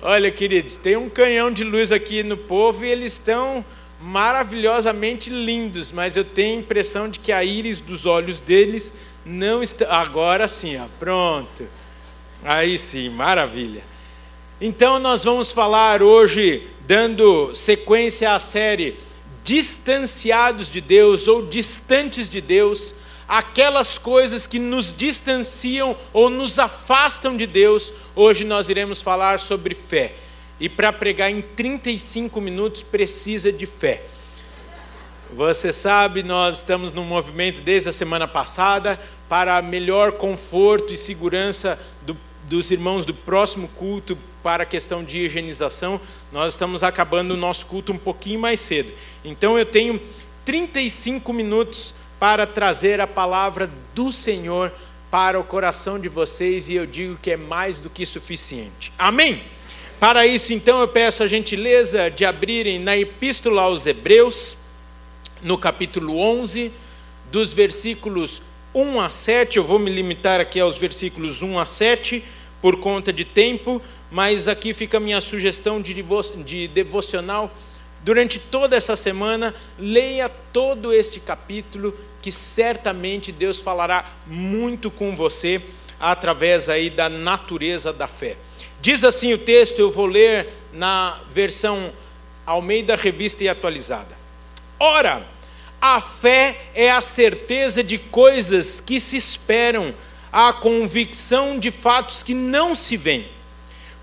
Olha, 0.00 0.30
queridos, 0.30 0.76
tem 0.76 0.96
um 0.96 1.08
canhão 1.08 1.50
de 1.50 1.64
luz 1.64 1.90
aqui 1.90 2.22
no 2.22 2.36
povo 2.36 2.84
e 2.84 2.90
eles 2.90 3.14
estão 3.14 3.64
maravilhosamente 4.00 5.30
lindos, 5.30 5.90
mas 5.90 6.16
eu 6.16 6.24
tenho 6.24 6.58
a 6.58 6.60
impressão 6.60 7.08
de 7.08 7.18
que 7.18 7.32
a 7.32 7.42
íris 7.42 7.80
dos 7.80 8.04
olhos 8.04 8.38
deles 8.38 8.92
não 9.24 9.62
está. 9.62 9.96
Agora 9.96 10.46
sim, 10.46 10.76
ó, 10.76 10.84
pronto. 10.98 11.66
Aí 12.44 12.78
sim, 12.78 13.08
maravilha. 13.08 13.82
Então 14.60 14.98
nós 14.98 15.24
vamos 15.24 15.50
falar 15.50 16.02
hoje, 16.02 16.68
dando 16.80 17.54
sequência 17.54 18.34
à 18.34 18.38
série 18.38 18.98
Distanciados 19.42 20.70
de 20.70 20.80
Deus 20.82 21.26
ou 21.26 21.46
Distantes 21.46 22.28
de 22.28 22.42
Deus, 22.42 22.94
aquelas 23.26 23.96
coisas 23.96 24.46
que 24.46 24.58
nos 24.58 24.94
distanciam 24.94 25.96
ou 26.12 26.28
nos 26.28 26.58
afastam 26.58 27.34
de 27.34 27.46
Deus. 27.46 27.90
Hoje 28.14 28.44
nós 28.44 28.68
iremos 28.68 29.00
falar 29.00 29.40
sobre 29.40 29.74
fé. 29.74 30.12
E 30.60 30.68
para 30.68 30.92
pregar 30.92 31.30
em 31.30 31.40
35 31.40 32.42
minutos 32.42 32.82
precisa 32.82 33.50
de 33.50 33.64
fé. 33.64 34.02
Você 35.32 35.72
sabe, 35.72 36.22
nós 36.22 36.58
estamos 36.58 36.92
num 36.92 37.04
movimento 37.04 37.62
desde 37.62 37.88
a 37.88 37.92
semana 37.92 38.28
passada 38.28 39.00
para 39.28 39.60
melhor 39.62 40.12
conforto 40.12 40.92
e 40.92 40.96
segurança 40.96 41.78
do, 42.02 42.16
dos 42.48 42.70
irmãos 42.70 43.06
do 43.06 43.14
próximo 43.14 43.68
culto 43.68 44.16
para 44.42 44.62
a 44.62 44.66
questão 44.66 45.02
de 45.02 45.20
higienização, 45.20 46.00
nós 46.30 46.52
estamos 46.52 46.82
acabando 46.82 47.32
o 47.34 47.36
nosso 47.36 47.66
culto 47.66 47.92
um 47.92 47.98
pouquinho 47.98 48.38
mais 48.38 48.60
cedo. 48.60 48.92
Então 49.24 49.58
eu 49.58 49.64
tenho 49.64 50.00
35 50.44 51.32
minutos 51.32 51.94
para 52.20 52.46
trazer 52.46 53.00
a 53.00 53.06
palavra 53.06 53.70
do 53.94 54.12
Senhor 54.12 54.72
para 55.10 55.38
o 55.38 55.44
coração 55.44 55.98
de 55.98 56.08
vocês 56.08 56.68
e 56.68 56.74
eu 56.74 56.86
digo 56.86 57.16
que 57.16 57.30
é 57.30 57.36
mais 57.36 57.80
do 57.80 57.88
que 57.88 58.04
suficiente. 58.04 58.92
Amém? 58.98 59.44
Para 60.00 60.26
isso, 60.26 60.52
então, 60.52 60.80
eu 60.80 60.88
peço 60.88 61.22
a 61.22 61.26
gentileza 61.26 62.10
de 62.10 62.24
abrirem 62.24 62.78
na 62.78 62.96
Epístola 62.96 63.62
aos 63.62 63.86
Hebreus, 63.86 64.56
no 65.40 65.56
capítulo 65.56 66.18
11, 66.18 66.70
dos 67.30 67.52
versículos 67.52 68.42
1 68.74 69.00
a 69.00 69.08
7. 69.08 69.56
Eu 69.56 69.64
vou 69.64 69.78
me 69.78 69.90
limitar 69.90 70.40
aqui 70.40 70.58
aos 70.58 70.76
versículos 70.76 71.42
1 71.42 71.58
a 71.58 71.64
7 71.64 72.24
por 72.60 72.78
conta 72.80 73.12
de 73.12 73.24
tempo, 73.24 73.80
mas 74.10 74.48
aqui 74.48 74.74
fica 74.74 74.96
a 74.96 75.00
minha 75.00 75.20
sugestão 75.20 75.80
de, 75.80 75.94
de 76.44 76.68
devocional. 76.68 77.54
Durante 78.02 78.38
toda 78.38 78.76
essa 78.76 78.96
semana, 78.96 79.54
leia 79.78 80.28
todo 80.28 80.92
este 80.92 81.20
capítulo, 81.20 81.96
que 82.20 82.32
certamente 82.32 83.30
Deus 83.30 83.60
falará 83.60 84.04
muito 84.26 84.90
com 84.90 85.14
você 85.14 85.62
através 86.00 86.68
aí 86.68 86.90
da 86.90 87.08
natureza 87.08 87.92
da 87.92 88.08
fé. 88.08 88.36
Diz 88.80 89.04
assim 89.04 89.32
o 89.32 89.38
texto, 89.38 89.78
eu 89.78 89.90
vou 89.90 90.06
ler 90.06 90.48
na 90.72 91.20
versão 91.30 91.92
Almeida 92.44 92.96
Revista 92.96 93.42
e 93.44 93.48
Atualizada. 93.48 94.16
Ora, 94.78 95.26
a 95.86 96.00
fé 96.00 96.56
é 96.74 96.90
a 96.90 97.02
certeza 97.02 97.84
de 97.84 97.98
coisas 97.98 98.80
que 98.80 98.98
se 98.98 99.18
esperam, 99.18 99.94
a 100.32 100.50
convicção 100.50 101.58
de 101.58 101.70
fatos 101.70 102.22
que 102.22 102.32
não 102.32 102.74
se 102.74 102.96
veem. 102.96 103.28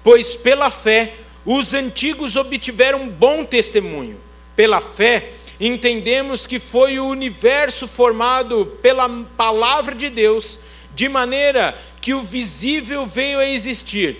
Pois 0.03 0.35
pela 0.35 0.69
fé 0.69 1.15
os 1.43 1.73
antigos 1.73 2.35
obtiveram 2.35 3.09
bom 3.09 3.43
testemunho. 3.43 4.21
Pela 4.55 4.79
fé 4.79 5.31
entendemos 5.59 6.45
que 6.45 6.59
foi 6.59 6.99
o 6.99 7.07
universo 7.07 7.87
formado 7.87 8.77
pela 8.83 9.09
palavra 9.35 9.95
de 9.95 10.11
Deus, 10.11 10.59
de 10.93 11.09
maneira 11.09 11.75
que 11.99 12.13
o 12.13 12.21
visível 12.21 13.07
veio 13.07 13.39
a 13.39 13.45
existir 13.47 14.19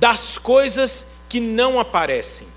das 0.00 0.36
coisas 0.36 1.06
que 1.28 1.38
não 1.38 1.78
aparecem. 1.78 2.48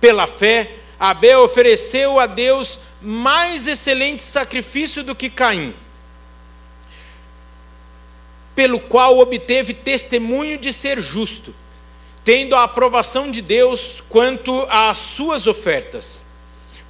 Pela 0.00 0.28
fé, 0.28 0.70
Abel 0.98 1.42
ofereceu 1.42 2.20
a 2.20 2.26
Deus 2.26 2.78
mais 3.00 3.66
excelente 3.66 4.22
sacrifício 4.22 5.04
do 5.04 5.14
que 5.14 5.30
Caim, 5.30 5.74
pelo 8.54 8.80
qual 8.80 9.18
obteve 9.18 9.72
testemunho 9.72 10.58
de 10.58 10.72
ser 10.72 11.00
justo, 11.00 11.54
tendo 12.24 12.56
a 12.56 12.64
aprovação 12.64 13.30
de 13.30 13.40
Deus 13.40 14.02
quanto 14.08 14.66
às 14.68 14.98
suas 14.98 15.46
ofertas. 15.46 16.22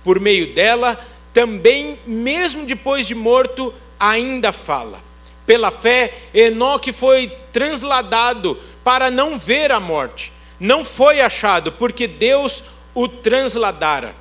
Por 0.03 0.19
meio 0.19 0.55
dela, 0.55 0.99
também, 1.33 1.99
mesmo 2.07 2.65
depois 2.65 3.07
de 3.07 3.15
morto, 3.15 3.75
ainda 4.01 4.53
fala. 4.53 5.03
Pela 5.47 5.71
fé, 5.71 6.15
Enoque 6.33 6.93
foi 6.93 7.29
transladado 7.53 8.59
para 8.83 9.11
não 9.11 9.39
ver 9.39 9.71
a 9.71 9.79
morte. 9.79 10.33
Não 10.59 10.83
foi 10.83 11.21
achado, 11.21 11.73
porque 11.73 12.07
Deus 12.07 12.65
o 12.95 13.07
transladara 13.07 14.15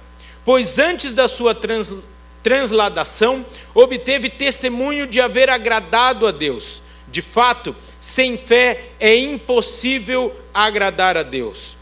pois 0.48 0.80
antes 0.80 1.14
da 1.14 1.28
sua 1.28 1.54
trans, 1.54 1.92
transladação 2.42 3.46
obteve 3.74 4.30
testemunho 4.30 5.06
de 5.06 5.20
haver 5.20 5.50
agradado 5.50 6.26
a 6.26 6.32
Deus. 6.32 6.82
De 7.06 7.22
fato, 7.22 7.76
sem 8.00 8.38
fé 8.38 8.92
é 8.98 9.14
impossível 9.14 10.34
agradar 10.54 11.18
a 11.18 11.24
Deus. 11.24 11.76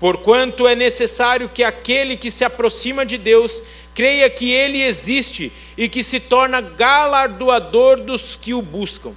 Porquanto 0.00 0.66
é 0.66 0.74
necessário 0.74 1.48
que 1.48 1.62
aquele 1.62 2.16
que 2.16 2.32
se 2.32 2.42
aproxima 2.42 3.06
de 3.06 3.16
Deus 3.16 3.62
creia 3.94 4.28
que 4.28 4.50
ele 4.50 4.82
existe 4.82 5.52
e 5.76 5.88
que 5.88 6.02
se 6.02 6.18
torna 6.18 6.60
galardoador 6.60 8.00
dos 8.00 8.34
que 8.34 8.52
o 8.52 8.60
buscam. 8.60 9.12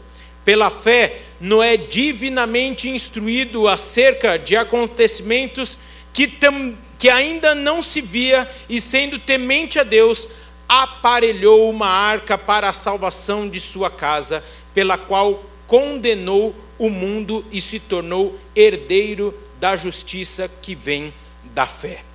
Pela 0.45 0.69
fé, 0.69 1.21
Noé 1.41 1.77
divinamente 1.77 2.87
instruído 2.87 3.67
acerca 3.67 4.37
de 4.37 4.55
acontecimentos 4.55 5.79
que, 6.13 6.27
tam, 6.27 6.77
que 7.03 7.09
ainda 7.09 7.53
não 7.53 7.81
se 7.81 7.99
via, 7.99 8.49
e 8.69 8.79
sendo 8.79 9.19
temente 9.19 9.77
a 9.77 9.83
Deus, 9.83 10.25
aparelhou 10.69 11.69
uma 11.69 11.85
arca 11.85 12.37
para 12.37 12.69
a 12.69 12.71
salvação 12.71 13.49
de 13.49 13.59
sua 13.59 13.91
casa, 13.91 14.41
pela 14.73 14.97
qual 14.97 15.43
condenou 15.67 16.55
o 16.79 16.89
mundo 16.89 17.45
e 17.51 17.59
se 17.59 17.77
tornou 17.77 18.39
herdeiro 18.55 19.37
da 19.59 19.75
justiça 19.75 20.49
que 20.61 20.73
vem 20.73 21.13
da 21.43 21.67
fé. 21.67 22.05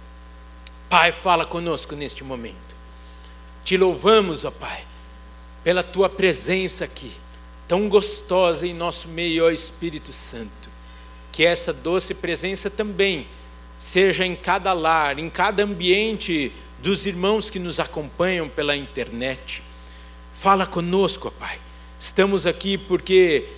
Pai, 0.89 1.13
fala 1.13 1.45
conosco 1.45 1.95
neste 1.95 2.25
momento. 2.25 2.75
Te 3.63 3.77
louvamos, 3.77 4.47
ó 4.47 4.51
Pai, 4.51 4.87
pela 5.63 5.83
tua 5.83 6.09
presença 6.09 6.87
aqui, 6.87 7.13
tão 7.69 7.91
gostosa 7.91 8.67
em 8.67 8.73
nosso 8.73 9.07
meio, 9.07 9.45
ó 9.45 9.51
Espírito 9.51 10.15
Santo. 10.15 10.71
Que 11.31 11.45
essa 11.45 11.75
doce 11.75 12.15
presença 12.15 12.71
também 12.71 13.29
seja 13.79 14.27
em 14.27 14.35
cada 14.35 14.73
lar, 14.73 15.19
em 15.19 15.31
cada 15.31 15.63
ambiente 15.63 16.53
dos 16.81 17.07
irmãos 17.07 17.49
que 17.49 17.59
nos 17.59 17.79
acompanham 17.81 18.49
pela 18.49 18.77
internet. 18.77 19.63
Fala 20.33 20.67
conosco, 20.67 21.31
Pai. 21.31 21.59
Estamos 21.99 22.47
aqui 22.47 22.77
porque 22.77 23.49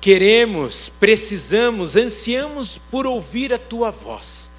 queremos, 0.00 0.88
precisamos, 0.88 1.96
ansiamos 1.96 2.78
por 2.78 3.06
ouvir 3.06 3.52
a 3.52 3.58
tua 3.58 3.90
voz. 3.90 4.50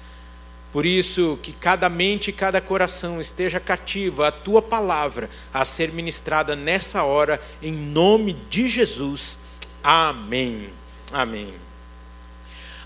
Por 0.72 0.84
isso, 0.84 1.38
que 1.42 1.52
cada 1.52 1.88
mente 1.88 2.28
e 2.28 2.32
cada 2.32 2.60
coração 2.60 3.20
esteja 3.20 3.58
cativo 3.58 4.22
à 4.22 4.30
tua 4.30 4.60
palavra 4.60 5.30
a 5.52 5.64
ser 5.64 5.92
ministrada 5.92 6.54
nessa 6.54 7.02
hora, 7.02 7.40
em 7.62 7.72
nome 7.72 8.34
de 8.50 8.68
Jesus. 8.68 9.38
Amém. 9.82 10.70
Amém. 11.10 11.67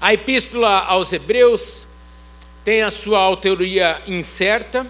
A 0.03 0.13
epístola 0.13 0.81
aos 0.81 1.13
Hebreus 1.13 1.87
tem 2.65 2.83
a 2.83 2.91
sua 2.91 3.21
autoria 3.21 4.03
incerta, 4.09 4.85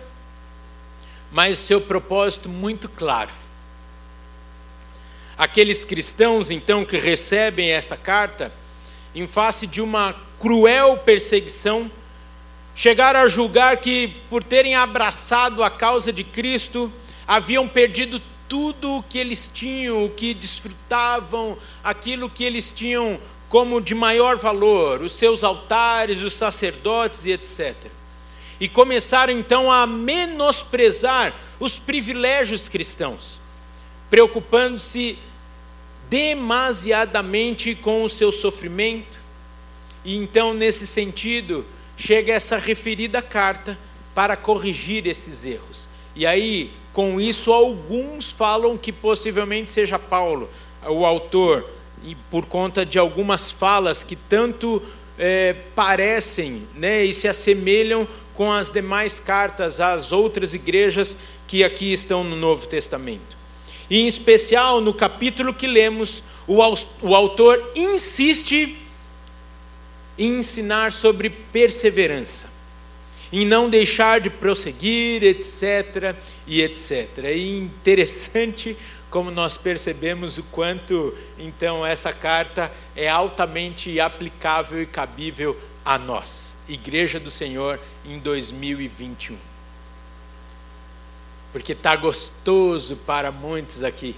mas 1.30 1.58
seu 1.58 1.82
propósito 1.82 2.48
muito 2.48 2.88
claro. 2.88 3.30
Aqueles 5.36 5.84
cristãos, 5.84 6.50
então, 6.50 6.82
que 6.82 6.96
recebem 6.96 7.72
essa 7.72 7.94
carta, 7.94 8.50
em 9.14 9.26
face 9.26 9.66
de 9.66 9.82
uma 9.82 10.16
cruel 10.40 10.96
perseguição, 10.96 11.92
chegaram 12.74 13.20
a 13.20 13.28
julgar 13.28 13.76
que, 13.76 14.16
por 14.30 14.42
terem 14.42 14.74
abraçado 14.74 15.62
a 15.62 15.70
causa 15.70 16.10
de 16.10 16.24
Cristo, 16.24 16.90
haviam 17.28 17.68
perdido 17.68 18.18
tudo 18.48 18.96
o 18.96 19.02
que 19.02 19.18
eles 19.18 19.50
tinham, 19.52 20.06
o 20.06 20.08
que 20.08 20.32
desfrutavam, 20.32 21.58
aquilo 21.84 22.30
que 22.30 22.44
eles 22.44 22.72
tinham 22.72 23.20
como 23.52 23.82
de 23.82 23.94
maior 23.94 24.38
valor, 24.38 25.02
os 25.02 25.12
seus 25.12 25.44
altares, 25.44 26.22
os 26.22 26.32
sacerdotes 26.32 27.26
e 27.26 27.32
etc. 27.32 27.76
E 28.58 28.66
começaram 28.66 29.30
então 29.30 29.70
a 29.70 29.86
menosprezar 29.86 31.34
os 31.60 31.78
privilégios 31.78 32.66
cristãos, 32.66 33.38
preocupando-se 34.08 35.18
demasiadamente 36.08 37.74
com 37.74 38.02
o 38.02 38.08
seu 38.08 38.32
sofrimento. 38.32 39.20
E 40.02 40.16
então, 40.16 40.54
nesse 40.54 40.86
sentido, 40.86 41.66
chega 41.94 42.32
essa 42.32 42.56
referida 42.56 43.20
carta 43.20 43.78
para 44.14 44.34
corrigir 44.34 45.06
esses 45.06 45.44
erros. 45.44 45.86
E 46.16 46.24
aí, 46.24 46.70
com 46.90 47.20
isso, 47.20 47.52
alguns 47.52 48.30
falam 48.30 48.78
que 48.78 48.90
possivelmente 48.90 49.70
seja 49.70 49.98
Paulo, 49.98 50.48
o 50.88 51.04
autor 51.04 51.81
e 52.04 52.14
por 52.30 52.46
conta 52.46 52.84
de 52.84 52.98
algumas 52.98 53.50
falas 53.50 54.02
que 54.02 54.16
tanto 54.16 54.82
é, 55.18 55.54
parecem 55.74 56.66
né, 56.74 57.04
e 57.04 57.12
se 57.12 57.28
assemelham 57.28 58.06
com 58.34 58.50
as 58.50 58.70
demais 58.70 59.20
cartas 59.20 59.80
às 59.80 60.10
outras 60.10 60.54
igrejas 60.54 61.18
que 61.46 61.62
aqui 61.62 61.92
estão 61.92 62.24
no 62.24 62.34
Novo 62.34 62.66
Testamento. 62.66 63.36
E, 63.90 64.00
em 64.00 64.06
especial, 64.06 64.80
no 64.80 64.94
capítulo 64.94 65.52
que 65.52 65.66
lemos, 65.66 66.24
o, 66.46 66.58
o 67.02 67.14
autor 67.14 67.72
insiste 67.76 68.78
em 70.18 70.38
ensinar 70.38 70.92
sobre 70.92 71.28
perseverança, 71.30 72.50
em 73.32 73.46
não 73.46 73.68
deixar 73.68 74.20
de 74.20 74.30
prosseguir, 74.30 75.22
etc. 75.22 76.16
e 76.46 76.62
etc. 76.62 77.18
E 77.34 77.58
interessante 77.58 78.76
como 79.12 79.30
nós 79.30 79.58
percebemos 79.58 80.38
o 80.38 80.42
quanto 80.44 81.14
então 81.38 81.84
essa 81.84 82.14
carta 82.14 82.72
é 82.96 83.10
altamente 83.10 84.00
aplicável 84.00 84.80
e 84.80 84.86
cabível 84.86 85.54
a 85.84 85.98
nós, 85.98 86.56
Igreja 86.66 87.20
do 87.20 87.30
Senhor, 87.30 87.78
em 88.06 88.18
2021. 88.18 89.36
Porque 91.52 91.72
está 91.72 91.94
gostoso 91.94 92.96
para 92.96 93.30
muitos 93.30 93.84
aqui. 93.84 94.16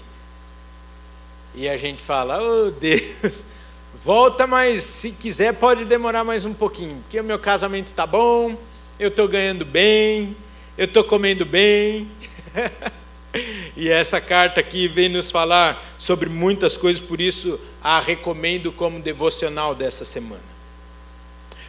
E 1.53 1.67
a 1.67 1.75
gente 1.75 2.01
fala, 2.01 2.41
oh 2.41 2.71
Deus, 2.71 3.43
volta, 3.93 4.47
mas 4.47 4.83
se 4.83 5.11
quiser 5.11 5.55
pode 5.55 5.83
demorar 5.83 6.23
mais 6.23 6.45
um 6.45 6.53
pouquinho, 6.53 7.01
porque 7.01 7.19
o 7.19 7.23
meu 7.23 7.37
casamento 7.37 7.87
está 7.87 8.07
bom, 8.07 8.57
eu 8.97 9.09
estou 9.09 9.27
ganhando 9.27 9.65
bem, 9.65 10.37
eu 10.77 10.85
estou 10.85 11.03
comendo 11.03 11.45
bem. 11.45 12.09
e 13.75 13.89
essa 13.89 14.21
carta 14.21 14.59
aqui 14.59 14.87
vem 14.87 15.09
nos 15.09 15.31
falar 15.31 15.83
sobre 15.97 16.29
muitas 16.29 16.77
coisas, 16.77 17.01
por 17.01 17.19
isso 17.19 17.59
a 17.83 17.99
recomendo 17.99 18.71
como 18.71 18.99
devocional 18.99 19.75
dessa 19.75 20.05
semana. 20.05 20.43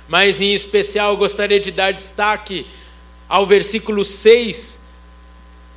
Mas 0.09 0.41
em 0.41 0.55
especial 0.55 1.17
gostaria 1.17 1.59
de 1.59 1.71
dar 1.71 1.93
destaque 1.93 2.67
ao 3.29 3.45
versículo 3.45 4.05
6 4.05 4.81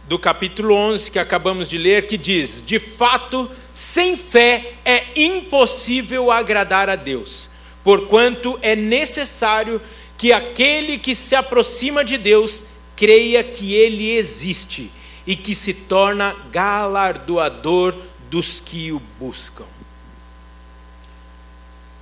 do 0.07 0.19
capítulo 0.19 0.75
11 0.75 1.11
que 1.11 1.19
acabamos 1.19 1.67
de 1.67 1.77
ler, 1.77 2.05
que 2.05 2.17
diz: 2.17 2.63
De 2.63 2.77
fato, 2.77 3.49
sem 3.71 4.15
fé 4.15 4.73
é 4.85 5.03
impossível 5.15 6.31
agradar 6.31 6.89
a 6.89 6.95
Deus, 6.95 7.49
porquanto 7.83 8.59
é 8.61 8.75
necessário 8.75 9.81
que 10.17 10.31
aquele 10.31 10.97
que 10.97 11.15
se 11.15 11.33
aproxima 11.33 12.03
de 12.03 12.17
Deus 12.17 12.63
creia 12.95 13.43
que 13.43 13.73
ele 13.73 14.11
existe 14.11 14.91
e 15.29 15.35
que 15.35 15.53
se 15.53 15.75
torna 15.75 16.35
galardoador 16.51 17.93
dos 18.31 18.59
que 18.59 18.91
o 18.91 18.99
buscam. 19.19 19.67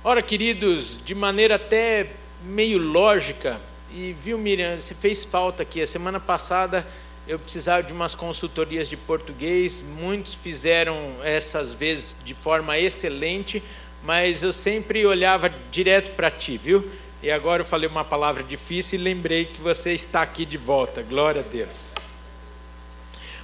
Ora, 0.02 0.22
queridos, 0.22 0.98
de 1.04 1.14
maneira 1.14 1.56
até 1.56 2.12
meio 2.42 2.78
lógica, 2.78 3.60
e 3.92 4.16
viu, 4.18 4.38
Miriam, 4.38 4.78
você 4.78 4.94
fez 4.94 5.24
falta 5.24 5.62
aqui. 5.62 5.82
A 5.82 5.86
semana 5.86 6.18
passada 6.18 6.86
eu 7.26 7.38
precisava 7.38 7.82
de 7.82 7.92
umas 7.92 8.14
consultorias 8.14 8.88
de 8.88 8.96
português, 8.96 9.82
muitos 9.82 10.32
fizeram 10.32 11.16
essas 11.22 11.74
vezes 11.74 12.16
de 12.24 12.32
forma 12.32 12.78
excelente, 12.78 13.62
mas 14.02 14.42
eu 14.42 14.54
sempre 14.54 15.04
olhava 15.04 15.52
direto 15.70 16.12
para 16.12 16.30
ti, 16.30 16.56
viu? 16.56 16.90
E 17.22 17.30
agora 17.30 17.60
eu 17.60 17.66
falei 17.66 17.90
uma 17.90 18.06
palavra 18.06 18.42
difícil 18.42 18.98
e 18.98 19.02
lembrei 19.02 19.44
que 19.44 19.60
você 19.60 19.92
está 19.92 20.22
aqui 20.22 20.46
de 20.46 20.56
volta, 20.56 21.02
glória 21.02 21.42
a 21.42 21.44
Deus. 21.44 21.97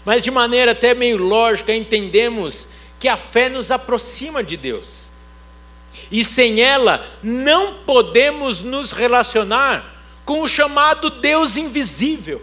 Mas 0.04 0.22
de 0.22 0.30
maneira 0.30 0.72
até 0.72 0.94
meio 0.94 1.16
lógica, 1.16 1.74
entendemos 1.74 2.68
que 2.98 3.08
a 3.08 3.16
fé 3.16 3.48
nos 3.48 3.70
aproxima 3.70 4.42
de 4.42 4.56
Deus. 4.56 5.08
E 6.10 6.24
sem 6.24 6.60
ela, 6.60 7.06
não 7.22 7.84
podemos 7.84 8.60
nos 8.62 8.92
relacionar 8.92 10.02
com 10.24 10.40
o 10.40 10.48
chamado 10.48 11.10
Deus 11.10 11.56
invisível 11.56 12.42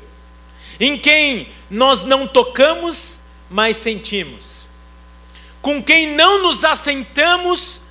em 0.80 0.98
quem 0.98 1.48
nós 1.70 2.04
não 2.04 2.28
tocamos, 2.28 3.20
mas 3.48 3.78
sentimos, 3.78 4.68
com 5.62 5.82
quem 5.82 6.16
não 6.16 6.42
nos 6.42 6.64
assentamos, 6.64 7.84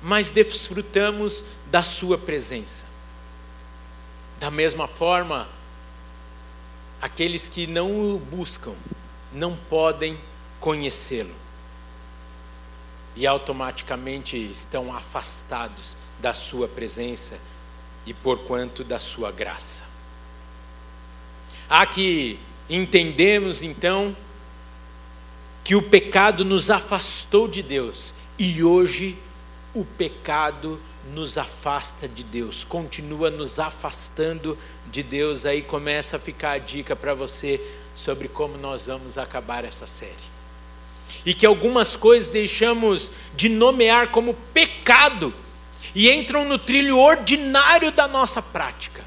mas 0.00 0.30
desfrutamos 0.30 1.44
da 1.66 1.82
Sua 1.82 2.16
presença. 2.16 2.86
Da 4.38 4.48
mesma 4.48 4.86
forma, 4.86 5.48
aqueles 7.00 7.48
que 7.48 7.66
não 7.66 8.14
o 8.14 8.18
buscam 8.18 8.74
não 9.32 9.56
podem 9.56 10.18
conhecê-lo 10.60 11.34
e 13.14 13.26
automaticamente 13.26 14.36
estão 14.36 14.94
afastados 14.94 15.96
da 16.20 16.34
Sua 16.34 16.68
presença 16.68 17.38
e 18.04 18.12
porquanto 18.12 18.84
da 18.84 19.00
Sua 19.00 19.32
graça. 19.32 19.82
Há 21.68 21.84
que 21.86 22.38
entendemos 22.68 23.62
então 23.62 24.16
que 25.64 25.74
o 25.74 25.82
pecado 25.82 26.44
nos 26.44 26.70
afastou 26.70 27.48
de 27.48 27.62
Deus 27.62 28.14
e 28.38 28.62
hoje 28.62 29.18
o 29.74 29.84
pecado 29.84 30.80
nos 31.12 31.38
afasta 31.38 32.08
de 32.08 32.24
Deus, 32.24 32.64
continua 32.64 33.30
nos 33.30 33.58
afastando 33.58 34.58
de 34.90 35.02
Deus. 35.02 35.46
Aí 35.46 35.62
começa 35.62 36.16
a 36.16 36.20
ficar 36.20 36.52
a 36.52 36.58
dica 36.58 36.96
para 36.96 37.14
você 37.14 37.60
sobre 37.96 38.28
como 38.28 38.58
nós 38.58 38.86
vamos 38.86 39.16
acabar 39.18 39.64
essa 39.64 39.86
série. 39.86 40.36
E 41.24 41.34
que 41.34 41.46
algumas 41.46 41.96
coisas 41.96 42.28
deixamos 42.28 43.10
de 43.34 43.48
nomear 43.48 44.08
como 44.08 44.34
pecado 44.52 45.34
e 45.94 46.10
entram 46.10 46.44
no 46.44 46.58
trilho 46.58 46.98
ordinário 46.98 47.90
da 47.90 48.06
nossa 48.06 48.42
prática. 48.42 49.04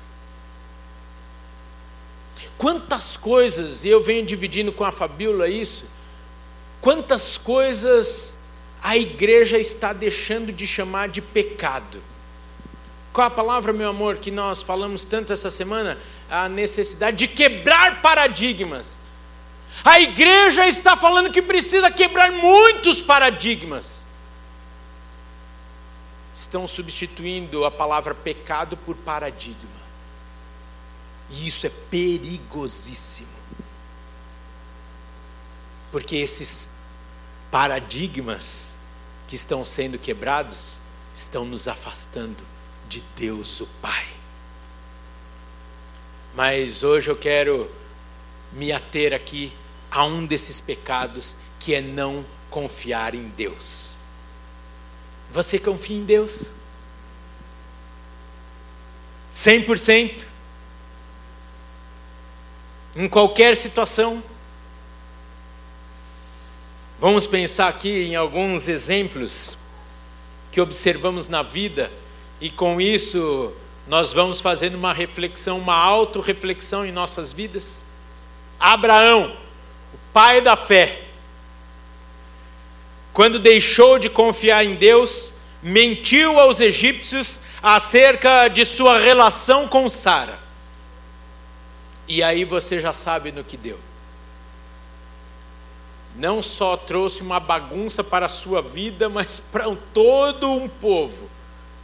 Quantas 2.58 3.15
coisas, 3.15 3.86
e 3.86 3.89
eu 3.89 4.03
venho 4.03 4.25
dividindo 4.25 4.74
com 4.74 4.84
a 4.84 4.91
Fabíola 4.91 5.48
isso, 5.48 5.86
quantas 6.81 7.38
coisas 7.38 8.38
a 8.81 8.98
igreja 8.98 9.58
está 9.60 9.93
deixando 9.93 10.51
de 10.51 10.65
chamar 10.65 11.10
de 11.10 11.22
pecado. 11.22 12.01
Qual 13.12 13.26
a 13.26 13.32
palavra, 13.32 13.74
meu 13.74 13.89
amor, 13.89 14.17
que 14.17 14.30
nós 14.30 14.62
falamos 14.62 15.04
tanto 15.04 15.34
essa 15.34 15.50
semana? 15.50 15.98
A 16.30 16.48
necessidade 16.48 17.17
de 17.17 17.28
quebrar 17.28 18.02
paradigmas. 18.02 19.00
A 19.84 20.00
igreja 20.00 20.67
está 20.67 20.95
falando 20.95 21.32
que 21.32 21.41
precisa 21.41 21.89
quebrar 21.89 22.32
muitos 22.32 23.02
paradigmas. 23.02 24.06
Estão 26.36 26.67
substituindo 26.67 27.65
a 27.65 27.72
palavra 27.72 28.13
pecado 28.13 28.78
por 28.78 28.95
paradigma. 28.95 29.80
E 31.30 31.48
isso 31.48 31.65
é 31.65 31.69
perigosíssimo. 31.89 33.28
Porque 35.91 36.15
esses 36.15 36.69
paradigmas 37.50 38.74
que 39.28 39.36
estão 39.36 39.65
sendo 39.65 39.98
quebrados 39.98 40.80
estão 41.13 41.43
nos 41.43 41.67
afastando 41.67 42.43
de 42.89 43.02
Deus 43.15 43.62
o 43.62 43.67
Pai. 43.82 44.06
Mas 46.36 46.84
hoje 46.84 47.10
eu 47.10 47.15
quero 47.15 47.71
me 48.52 48.71
ater 48.71 49.13
aqui 49.13 49.54
a 49.89 50.04
um 50.04 50.25
desses 50.25 50.60
pecados 50.60 51.36
que 51.58 51.73
é 51.73 51.80
não 51.80 52.25
confiar 52.49 53.15
em 53.15 53.30
Deus. 53.30 53.97
Você 55.32 55.58
confia 55.58 55.95
em 55.95 56.04
Deus? 56.04 56.56
100%? 59.32 60.25
em 62.95 63.08
qualquer 63.08 63.56
situação. 63.56 64.23
Vamos 66.99 67.25
pensar 67.25 67.69
aqui 67.69 68.04
em 68.04 68.15
alguns 68.15 68.67
exemplos 68.67 69.58
que 70.52 70.60
observamos 70.60 71.30
na 71.30 71.41
vida 71.41 71.91
e 72.39 72.49
com 72.49 72.80
isso 72.80 73.54
nós 73.88 74.13
vamos 74.13 74.39
fazendo 74.39 74.75
uma 74.75 74.93
reflexão, 74.93 75.58
uma 75.58 75.75
autorreflexão 75.75 76.86
em 76.86 76.91
nossas 76.91 77.32
vidas. 77.32 77.84
Abraão, 78.60 79.36
o 79.93 79.97
pai 80.13 80.41
da 80.41 80.56
fé, 80.56 81.06
quando 83.12 83.39
deixou 83.39 83.97
de 83.97 84.10
confiar 84.10 84.63
em 84.63 84.75
Deus, 84.75 85.34
mentiu 85.62 86.39
aos 86.39 86.60
egípcios 86.60 87.41
acerca 87.62 88.47
de 88.47 88.63
sua 88.63 88.97
relação 88.99 89.67
com 89.67 89.89
Sara. 89.89 90.39
E 92.08 92.23
aí 92.23 92.45
você 92.45 92.80
já 92.80 92.93
sabe 92.93 93.32
no 93.32 93.43
que 93.43 93.58
deu. 93.58 93.80
Não 96.15 96.41
só 96.41 96.75
trouxe 96.75 97.21
uma 97.21 97.39
bagunça 97.39 98.04
para 98.04 98.25
a 98.25 98.30
sua 98.30 98.62
vida, 98.62 99.10
mas 99.10 99.39
para 99.39 99.65
todo 99.93 100.52
um 100.52 100.67
povo, 100.67 101.30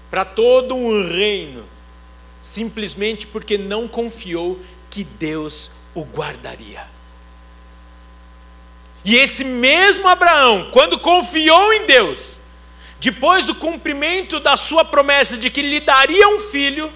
para 0.09 0.25
todo 0.25 0.75
um 0.75 1.07
reino, 1.07 1.67
simplesmente 2.41 3.25
porque 3.27 3.57
não 3.57 3.87
confiou 3.87 4.59
que 4.89 5.03
Deus 5.03 5.71
o 5.93 6.01
guardaria. 6.01 6.85
E 9.03 9.15
esse 9.15 9.43
mesmo 9.43 10.07
Abraão, 10.07 10.69
quando 10.71 10.97
confiou 10.99 11.73
em 11.73 11.85
Deus, 11.85 12.39
depois 12.99 13.45
do 13.45 13.53
cumprimento 13.53 14.39
da 14.39 14.57
sua 14.57 14.83
promessa 14.83 15.37
de 15.37 15.49
que 15.49 15.61
lhe 15.61 15.79
daria 15.79 16.27
um 16.27 16.39
filho, 16.39 16.91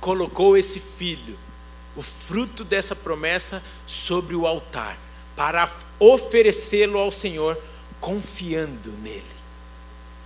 colocou 0.00 0.56
esse 0.56 0.80
filho 0.80 1.38
o 1.94 2.02
fruto 2.02 2.64
dessa 2.64 2.96
promessa 2.96 3.62
sobre 3.86 4.34
o 4.34 4.46
altar, 4.46 4.98
para 5.36 5.68
oferecê-lo 5.98 6.98
ao 6.98 7.10
Senhor, 7.12 7.58
confiando 8.00 8.90
nele. 9.02 9.41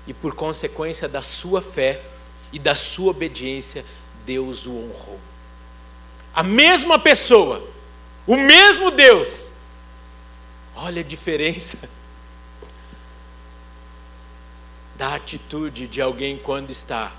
E 0.07 0.15
por 0.15 0.35
consequência 0.35 1.09
da 1.09 1.23
sua 1.23 1.61
fé 1.61 2.03
e 2.53 2.59
da 2.59 2.75
sua 2.75 3.11
obediência, 3.11 3.85
Deus 4.25 4.67
o 4.67 4.73
honrou. 4.73 5.21
A 6.35 6.43
mesma 6.43 6.99
pessoa, 6.99 7.69
o 8.27 8.37
mesmo 8.37 8.91
Deus. 8.91 9.53
Olha 10.75 11.01
a 11.01 11.05
diferença 11.05 11.89
da 14.97 15.15
atitude 15.15 15.87
de 15.87 16.01
alguém 16.01 16.37
quando 16.37 16.71
está 16.71 17.13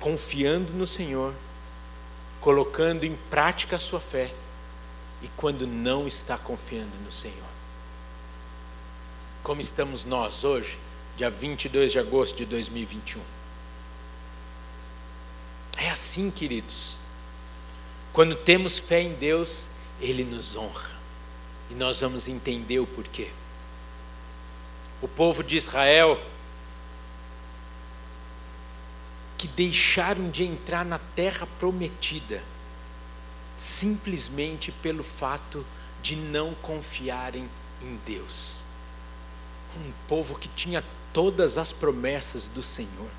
confiando 0.00 0.72
no 0.74 0.86
Senhor 0.86 1.34
colocando 2.44 3.04
em 3.04 3.16
prática 3.30 3.76
a 3.76 3.78
sua 3.78 3.98
fé 3.98 4.30
e 5.22 5.28
quando 5.28 5.66
não 5.66 6.06
está 6.06 6.36
confiando 6.36 6.94
no 7.02 7.10
Senhor. 7.10 7.48
Como 9.42 9.62
estamos 9.62 10.04
nós 10.04 10.44
hoje, 10.44 10.78
dia 11.16 11.30
22 11.30 11.92
de 11.92 11.98
agosto 11.98 12.36
de 12.36 12.44
2021. 12.44 13.20
É 15.76 15.90
assim, 15.90 16.30
queridos. 16.30 16.98
Quando 18.12 18.36
temos 18.36 18.78
fé 18.78 19.00
em 19.00 19.14
Deus, 19.14 19.68
Ele 20.00 20.24
nos 20.24 20.56
honra. 20.56 20.96
E 21.70 21.74
nós 21.74 22.00
vamos 22.00 22.28
entender 22.28 22.78
o 22.78 22.86
porquê. 22.86 23.30
O 25.00 25.08
povo 25.08 25.42
de 25.42 25.56
Israel, 25.56 26.20
que 29.36 29.46
deixaram 29.48 30.30
de 30.30 30.44
entrar 30.44 30.84
na 30.84 30.98
terra 30.98 31.46
prometida, 31.58 32.42
simplesmente 33.56 34.72
pelo 34.72 35.02
fato 35.02 35.66
de 36.02 36.16
não 36.16 36.54
confiarem 36.54 37.48
em 37.82 37.96
Deus. 38.06 38.64
Um 39.76 39.92
povo 40.06 40.38
que 40.38 40.48
tinha 40.48 40.84
todas 41.14 41.56
as 41.56 41.72
promessas 41.72 42.48
do 42.48 42.62
Senhor. 42.62 43.10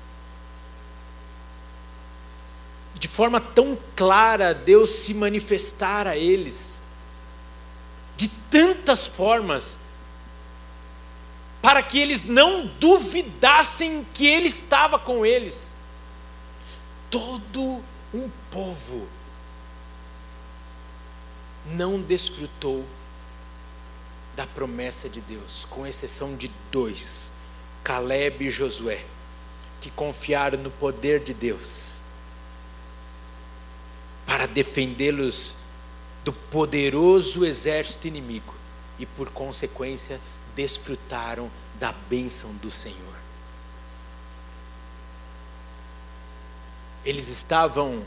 De 2.94 3.08
forma 3.08 3.40
tão 3.40 3.76
clara, 3.96 4.54
Deus 4.54 4.90
se 4.90 5.12
manifestar 5.12 6.06
a 6.06 6.16
eles, 6.16 6.82
de 8.16 8.28
tantas 8.28 9.06
formas, 9.06 9.78
para 11.60 11.82
que 11.82 11.98
eles 11.98 12.24
não 12.24 12.66
duvidassem 12.78 14.06
que 14.14 14.24
Ele 14.24 14.46
estava 14.46 14.98
com 14.98 15.26
eles. 15.26 15.72
Todo 17.10 17.82
um 18.14 18.30
povo 18.50 19.08
não 21.66 22.00
desfrutou 22.00 22.84
da 24.36 24.46
promessa 24.46 25.08
de 25.08 25.20
Deus, 25.20 25.66
com 25.68 25.86
exceção 25.86 26.36
de 26.36 26.50
dois, 26.70 27.32
Caleb 27.86 28.44
e 28.44 28.50
Josué, 28.50 29.04
que 29.80 29.92
confiaram 29.92 30.58
no 30.58 30.72
poder 30.72 31.22
de 31.22 31.32
Deus 31.32 32.00
para 34.26 34.44
defendê-los 34.44 35.54
do 36.24 36.32
poderoso 36.32 37.46
exército 37.46 38.08
inimigo 38.08 38.52
e, 38.98 39.06
por 39.06 39.30
consequência, 39.30 40.20
desfrutaram 40.56 41.48
da 41.78 41.92
bênção 41.92 42.52
do 42.54 42.72
Senhor. 42.72 43.14
Eles 47.04 47.28
estavam 47.28 48.04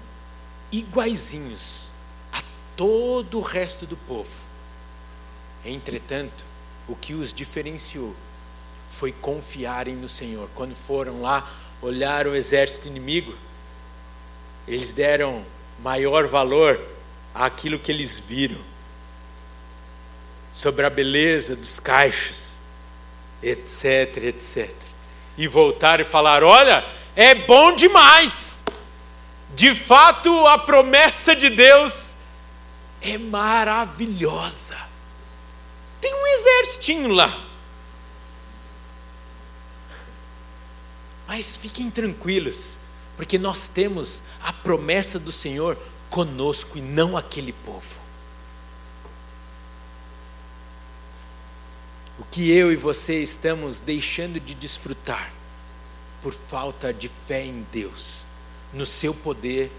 iguaizinhos 0.74 1.90
todo 2.76 3.38
o 3.38 3.42
resto 3.42 3.86
do 3.86 3.96
povo. 3.96 4.44
Entretanto, 5.64 6.44
o 6.86 6.98
que 6.98 7.14
os 7.14 7.32
diferenciou 7.32 8.14
foi 8.90 9.12
confiarem 9.12 9.96
no 9.96 10.10
Senhor. 10.10 10.50
Quando 10.56 10.76
foram 10.76 11.22
lá 11.22 11.50
olhar 11.82 12.28
o 12.28 12.36
exército 12.36 12.88
inimigo, 12.88 13.34
eles 14.68 14.92
deram 14.92 15.46
maior 15.82 16.28
valor 16.28 16.80
àquilo 17.34 17.80
que 17.80 17.92
eles 17.92 18.20
viram, 18.20 18.60
sobre 20.52 20.86
a 20.86 20.90
beleza 20.90 21.56
dos 21.56 21.80
caixas, 21.80 22.60
etc, 23.42 24.18
etc. 24.18 24.70
E 25.38 25.48
voltaram 25.48 26.04
e 26.04 26.08
falaram: 26.08 26.48
Olha, 26.48 26.84
é 27.16 27.34
bom 27.34 27.76
demais. 27.76 28.62
De 29.56 29.74
fato, 29.74 30.46
a 30.48 30.58
promessa 30.58 31.36
de 31.36 31.50
Deus 31.50 32.14
é 33.02 33.18
maravilhosa. 33.18 34.78
Tem 36.02 36.14
um 36.14 36.28
exército 36.28 37.08
lá. 37.08 37.49
Mas 41.30 41.56
fiquem 41.56 41.92
tranquilos, 41.92 42.76
porque 43.16 43.38
nós 43.38 43.68
temos 43.68 44.24
a 44.42 44.52
promessa 44.52 45.20
do 45.20 45.32
Senhor 45.32 45.78
conosco 46.10 46.76
e 46.76 46.82
não 46.82 47.16
aquele 47.16 47.54
povo. 47.54 48.00
O 52.18 52.26
que 52.26 52.50
eu 52.50 52.74
e 52.74 52.76
você 52.76 53.22
estamos 53.22 53.80
deixando 53.80 54.40
de 54.40 54.56
desfrutar 54.56 55.32
por 56.20 56.34
falta 56.34 56.92
de 56.92 57.08
fé 57.08 57.46
em 57.46 57.64
Deus, 57.72 58.26
no 58.74 58.84
seu 58.84 59.14
poder 59.14 59.72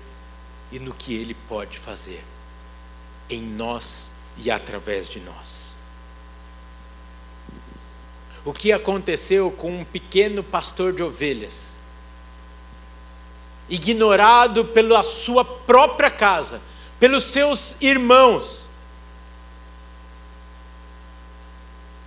e 0.70 0.78
no 0.78 0.94
que 0.94 1.14
Ele 1.16 1.34
pode 1.48 1.80
fazer 1.80 2.24
em 3.28 3.42
nós 3.42 4.12
e 4.36 4.52
através 4.52 5.08
de 5.08 5.18
nós. 5.18 5.69
O 8.44 8.52
que 8.52 8.72
aconteceu 8.72 9.50
com 9.50 9.80
um 9.80 9.84
pequeno 9.84 10.42
pastor 10.42 10.92
de 10.92 11.02
ovelhas, 11.02 11.78
ignorado 13.68 14.64
pela 14.64 15.02
sua 15.02 15.44
própria 15.44 16.10
casa, 16.10 16.60
pelos 16.98 17.24
seus 17.24 17.76
irmãos, 17.80 18.68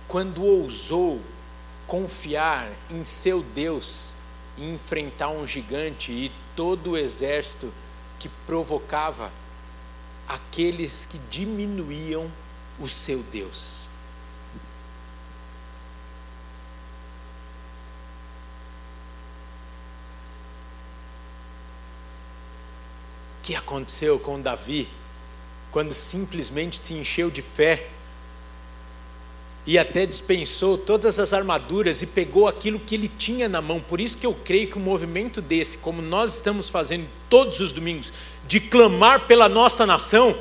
quando 0.08 0.44
ousou 0.44 1.20
confiar 1.86 2.70
em 2.90 3.04
seu 3.04 3.42
Deus 3.42 4.12
e 4.56 4.64
enfrentar 4.64 5.28
um 5.28 5.46
gigante 5.46 6.12
e 6.12 6.32
todo 6.54 6.92
o 6.92 6.96
exército 6.96 7.72
que 8.18 8.28
provocava 8.46 9.32
aqueles 10.28 11.06
que 11.06 11.18
diminuíam 11.30 12.30
o 12.78 12.88
seu 12.88 13.22
Deus. 13.22 13.86
Que 23.44 23.54
aconteceu 23.54 24.18
com 24.18 24.40
Davi 24.40 24.88
quando 25.70 25.92
simplesmente 25.92 26.76
se 26.78 26.94
encheu 26.94 27.30
de 27.30 27.42
fé 27.42 27.88
e 29.66 29.78
até 29.78 30.06
dispensou 30.06 30.78
todas 30.78 31.18
as 31.18 31.32
armaduras 31.34 32.00
e 32.00 32.06
pegou 32.06 32.48
aquilo 32.48 32.80
que 32.80 32.94
ele 32.94 33.08
tinha 33.08 33.46
na 33.46 33.60
mão. 33.60 33.80
Por 33.80 34.00
isso 34.00 34.16
que 34.16 34.24
eu 34.24 34.34
creio 34.34 34.68
que 34.68 34.78
um 34.78 34.82
movimento 34.82 35.42
desse, 35.42 35.76
como 35.76 36.00
nós 36.00 36.36
estamos 36.36 36.70
fazendo 36.70 37.06
todos 37.28 37.60
os 37.60 37.72
domingos, 37.72 38.12
de 38.46 38.60
clamar 38.60 39.26
pela 39.26 39.48
nossa 39.48 39.84
nação, 39.84 40.38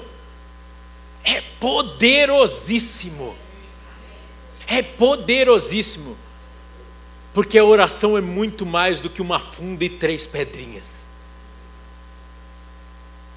é 1.26 1.42
poderosíssimo. 1.60 3.36
É 4.66 4.82
poderosíssimo. 4.82 6.18
Porque 7.34 7.58
a 7.58 7.66
oração 7.66 8.18
é 8.18 8.22
muito 8.22 8.66
mais 8.66 9.02
do 9.02 9.10
que 9.10 9.22
uma 9.22 9.40
funda 9.40 9.84
e 9.84 9.90
três 9.90 10.26
pedrinhas. 10.26 11.03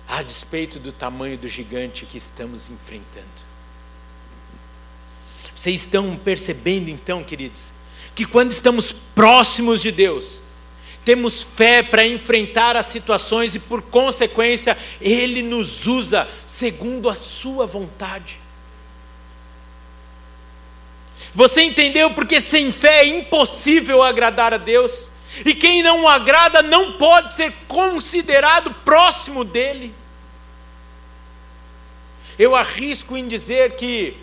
A 0.08 0.22
despeito 0.22 0.78
do 0.78 0.92
tamanho 0.92 1.36
do 1.36 1.48
gigante 1.48 2.06
que 2.06 2.16
estamos 2.16 2.70
enfrentando. 2.70 3.26
Vocês 5.54 5.80
estão 5.80 6.16
percebendo 6.16 6.90
então, 6.90 7.24
queridos, 7.24 7.72
que 8.14 8.24
quando 8.24 8.52
estamos 8.52 8.92
próximos 8.92 9.80
de 9.80 9.90
Deus, 9.90 10.40
temos 11.04 11.42
fé 11.42 11.82
para 11.82 12.06
enfrentar 12.06 12.76
as 12.76 12.86
situações 12.86 13.54
e, 13.54 13.58
por 13.60 13.80
consequência, 13.80 14.76
Ele 15.00 15.42
nos 15.42 15.86
usa 15.86 16.28
segundo 16.44 17.08
a 17.08 17.14
Sua 17.14 17.66
vontade. 17.66 18.38
Você 21.32 21.62
entendeu 21.62 22.10
porque 22.10 22.40
sem 22.40 22.70
fé 22.70 23.02
é 23.02 23.06
impossível 23.06 24.02
agradar 24.02 24.52
a 24.52 24.58
Deus? 24.58 25.10
E 25.44 25.54
quem 25.54 25.82
não 25.82 26.02
o 26.02 26.08
agrada 26.08 26.62
não 26.62 26.92
pode 26.92 27.32
ser 27.34 27.52
considerado 27.68 28.72
próximo 28.84 29.44
dele. 29.44 29.94
Eu 32.38 32.54
arrisco 32.54 33.16
em 33.16 33.26
dizer 33.26 33.76
que 33.76 34.16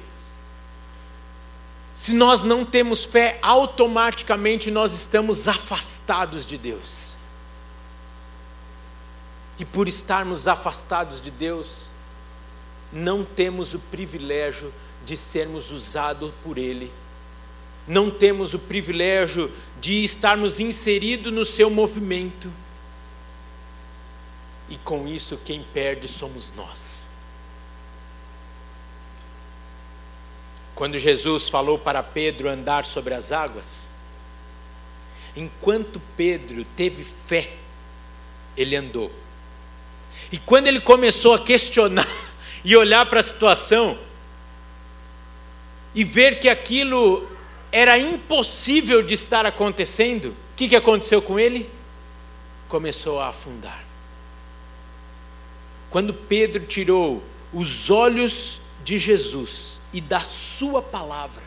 se 1.94 2.14
nós 2.14 2.44
não 2.44 2.66
temos 2.66 3.06
fé, 3.06 3.38
automaticamente 3.42 4.72
nós 4.72 4.94
estamos 4.94 5.48
afastados 5.48 6.46
de 6.46 6.58
Deus. 6.58 7.16
E 9.60 9.66
por 9.66 9.88
estarmos 9.88 10.48
afastados 10.48 11.22
de 11.22 11.30
Deus, 11.30 11.92
não 12.92 13.24
temos 13.24 13.74
o 13.74 13.80
privilégio 13.80 14.74
de 15.06 15.16
sermos 15.16 15.72
usados 15.72 16.32
por 16.44 16.58
Ele, 16.58 16.92
não 17.88 18.10
temos 18.10 18.54
o 18.54 18.60
privilégio 18.60 19.52
de 19.84 20.02
estarmos 20.02 20.62
inseridos 20.62 21.34
no 21.34 21.44
seu 21.44 21.70
movimento, 21.70 22.50
e 24.70 24.78
com 24.78 25.06
isso 25.06 25.36
quem 25.44 25.62
perde 25.74 26.08
somos 26.08 26.54
nós. 26.54 27.10
Quando 30.74 30.98
Jesus 30.98 31.50
falou 31.50 31.78
para 31.78 32.02
Pedro 32.02 32.48
andar 32.48 32.86
sobre 32.86 33.14
as 33.14 33.34
águas, 33.34 33.92
enquanto 35.36 36.02
Pedro 36.16 36.64
teve 36.78 37.04
fé, 37.04 37.52
ele 38.56 38.78
andou. 38.78 39.12
E 40.32 40.38
quando 40.38 40.68
ele 40.68 40.80
começou 40.80 41.34
a 41.34 41.44
questionar 41.44 42.08
e 42.64 42.74
olhar 42.78 43.06
para 43.08 43.20
a 43.20 43.24
situação, 43.24 44.00
e 45.94 46.06
ver 46.06 46.40
que 46.40 46.48
aquilo 46.48 47.33
era 47.74 47.98
impossível 47.98 49.02
de 49.02 49.16
estar 49.16 49.48
acontecendo, 49.48 50.28
o 50.28 50.56
que, 50.56 50.70
que 50.70 50.76
aconteceu 50.76 51.20
com 51.24 51.40
ele? 51.40 51.68
Começou 52.70 53.20
a 53.20 53.30
afundar. 53.30 53.84
Quando 55.90 56.14
Pedro 56.14 56.68
tirou 56.68 57.24
os 57.52 57.90
olhos 57.90 58.62
de 58.84 59.00
Jesus 59.00 59.80
e 59.92 60.00
da 60.00 60.24
Sua 60.24 60.84
palavra 60.84 61.42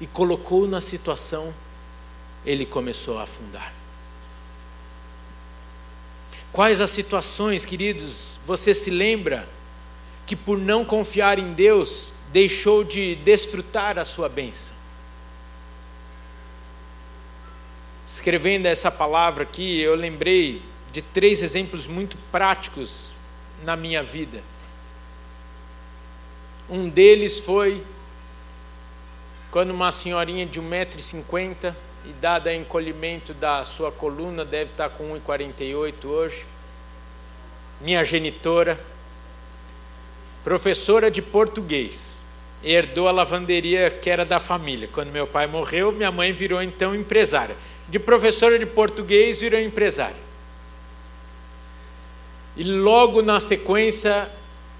e 0.00 0.08
colocou 0.08 0.66
na 0.66 0.80
situação, 0.80 1.54
ele 2.44 2.66
começou 2.66 3.16
a 3.20 3.22
afundar. 3.22 3.72
Quais 6.52 6.80
as 6.80 6.90
situações, 6.90 7.64
queridos, 7.64 8.40
você 8.44 8.74
se 8.74 8.90
lembra 8.90 9.48
que 10.26 10.34
por 10.34 10.58
não 10.58 10.84
confiar 10.84 11.38
em 11.38 11.52
Deus 11.52 12.12
deixou 12.32 12.82
de 12.82 13.14
desfrutar 13.14 14.00
a 14.00 14.04
sua 14.04 14.28
bênção? 14.28 14.81
Escrevendo 18.12 18.66
essa 18.66 18.90
palavra 18.90 19.42
aqui, 19.42 19.80
eu 19.80 19.94
lembrei 19.94 20.60
de 20.92 21.00
três 21.00 21.42
exemplos 21.42 21.86
muito 21.86 22.18
práticos 22.30 23.14
na 23.64 23.74
minha 23.74 24.02
vida. 24.02 24.42
Um 26.68 26.90
deles 26.90 27.40
foi 27.40 27.82
quando 29.50 29.70
uma 29.70 29.90
senhorinha 29.90 30.44
de 30.44 30.60
1,50m, 30.60 31.74
idade 32.04 32.50
a 32.50 32.54
encolhimento 32.54 33.32
da 33.32 33.64
sua 33.64 33.90
coluna, 33.90 34.44
deve 34.44 34.72
estar 34.72 34.90
com 34.90 35.18
1,48 35.18 36.04
hoje, 36.04 36.44
minha 37.80 38.04
genitora, 38.04 38.78
professora 40.44 41.10
de 41.10 41.22
português, 41.22 42.20
herdou 42.62 43.08
a 43.08 43.10
lavanderia 43.10 43.90
que 43.90 44.10
era 44.10 44.26
da 44.26 44.38
família. 44.38 44.88
Quando 44.92 45.10
meu 45.10 45.26
pai 45.26 45.46
morreu, 45.46 45.90
minha 45.90 46.12
mãe 46.12 46.30
virou 46.30 46.62
então 46.62 46.94
empresária. 46.94 47.56
De 47.92 47.98
professora 47.98 48.58
de 48.58 48.64
português 48.64 49.38
virou 49.38 49.60
empresária. 49.60 50.16
E 52.56 52.64
logo 52.64 53.20
na 53.20 53.38
sequência 53.38 54.32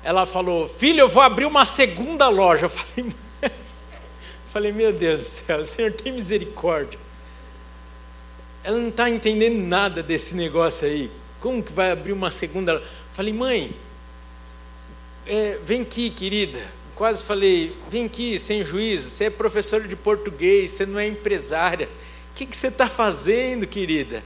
ela 0.03 0.25
falou: 0.25 0.67
Filho, 0.67 1.01
eu 1.01 1.11
vou 1.11 1.23
abrir 1.23 1.45
uma 1.45 1.67
segunda 1.67 2.31
loja. 2.31 2.65
Eu 2.65 2.71
falei, 2.71 3.13
falei 4.51 4.73
Meu 4.73 4.95
Deus 4.95 5.21
do 5.21 5.25
céu, 5.27 5.59
o 5.61 5.67
Senhor 5.69 5.93
tem 5.93 6.11
misericórdia. 6.11 6.99
Ela 8.65 8.79
não 8.79 8.89
está 8.89 9.11
entendendo 9.11 9.59
nada 9.59 10.03
desse 10.03 10.35
negócio 10.35 10.89
aí. 10.89 11.11
Como 11.39 11.63
que 11.63 11.71
vai 11.71 11.91
abrir 11.91 12.13
uma 12.13 12.31
segunda 12.31 12.73
loja? 12.73 12.87
Falei, 13.13 13.35
mãe, 13.35 13.77
é, 15.27 15.59
vem 15.63 15.83
aqui, 15.83 16.09
querida. 16.09 16.67
Quase 16.95 17.23
falei, 17.23 17.77
vem 17.91 18.07
aqui, 18.07 18.39
sem 18.39 18.65
juízo. 18.65 19.11
Você 19.11 19.25
é 19.25 19.31
professora 19.31 19.87
de 19.87 19.97
português, 19.97 20.71
você 20.71 20.87
não 20.87 20.99
é 20.99 21.07
empresária. 21.07 21.91
O 22.33 22.35
que, 22.35 22.47
que 22.47 22.57
você 22.57 22.69
está 22.69 22.89
fazendo, 22.89 23.67
querida? 23.67 24.25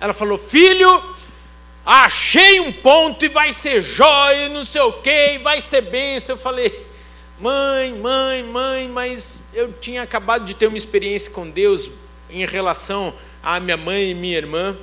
Ela 0.00 0.12
falou, 0.12 0.36
filho, 0.36 1.02
achei 1.86 2.58
um 2.58 2.72
ponto 2.72 3.24
e 3.24 3.28
vai 3.28 3.52
ser 3.52 3.80
jóia, 3.80 4.48
não 4.48 4.64
sei 4.64 4.80
o 4.80 4.94
quê, 4.94 5.34
e 5.34 5.38
vai 5.38 5.60
ser 5.60 5.82
bênção. 5.82 6.34
Eu 6.34 6.40
falei, 6.40 6.84
mãe, 7.38 7.94
mãe, 7.94 8.42
mãe, 8.42 8.88
mas 8.88 9.40
eu 9.52 9.72
tinha 9.72 10.02
acabado 10.02 10.44
de 10.44 10.54
ter 10.54 10.66
uma 10.66 10.76
experiência 10.76 11.30
com 11.30 11.48
Deus 11.48 11.90
em 12.28 12.44
relação 12.44 13.14
à 13.40 13.60
minha 13.60 13.76
mãe 13.76 14.10
e 14.10 14.14
minha 14.14 14.36
irmã. 14.36 14.76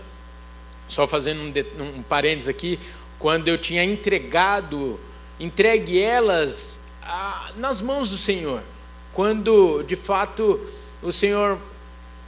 Só 0.87 1.05
fazendo 1.05 1.41
um, 1.41 1.97
um 1.97 2.03
parênteses 2.03 2.47
aqui, 2.47 2.79
quando 3.19 3.49
eu 3.49 3.57
tinha 3.57 3.83
entregado, 3.83 4.97
entregue 5.37 6.01
elas 6.01 6.79
a, 7.03 7.51
nas 7.57 7.81
mãos 7.81 8.09
do 8.09 8.17
Senhor. 8.17 8.63
Quando 9.11 9.83
de 9.83 9.97
fato 9.97 10.59
o 11.01 11.11
Senhor 11.11 11.59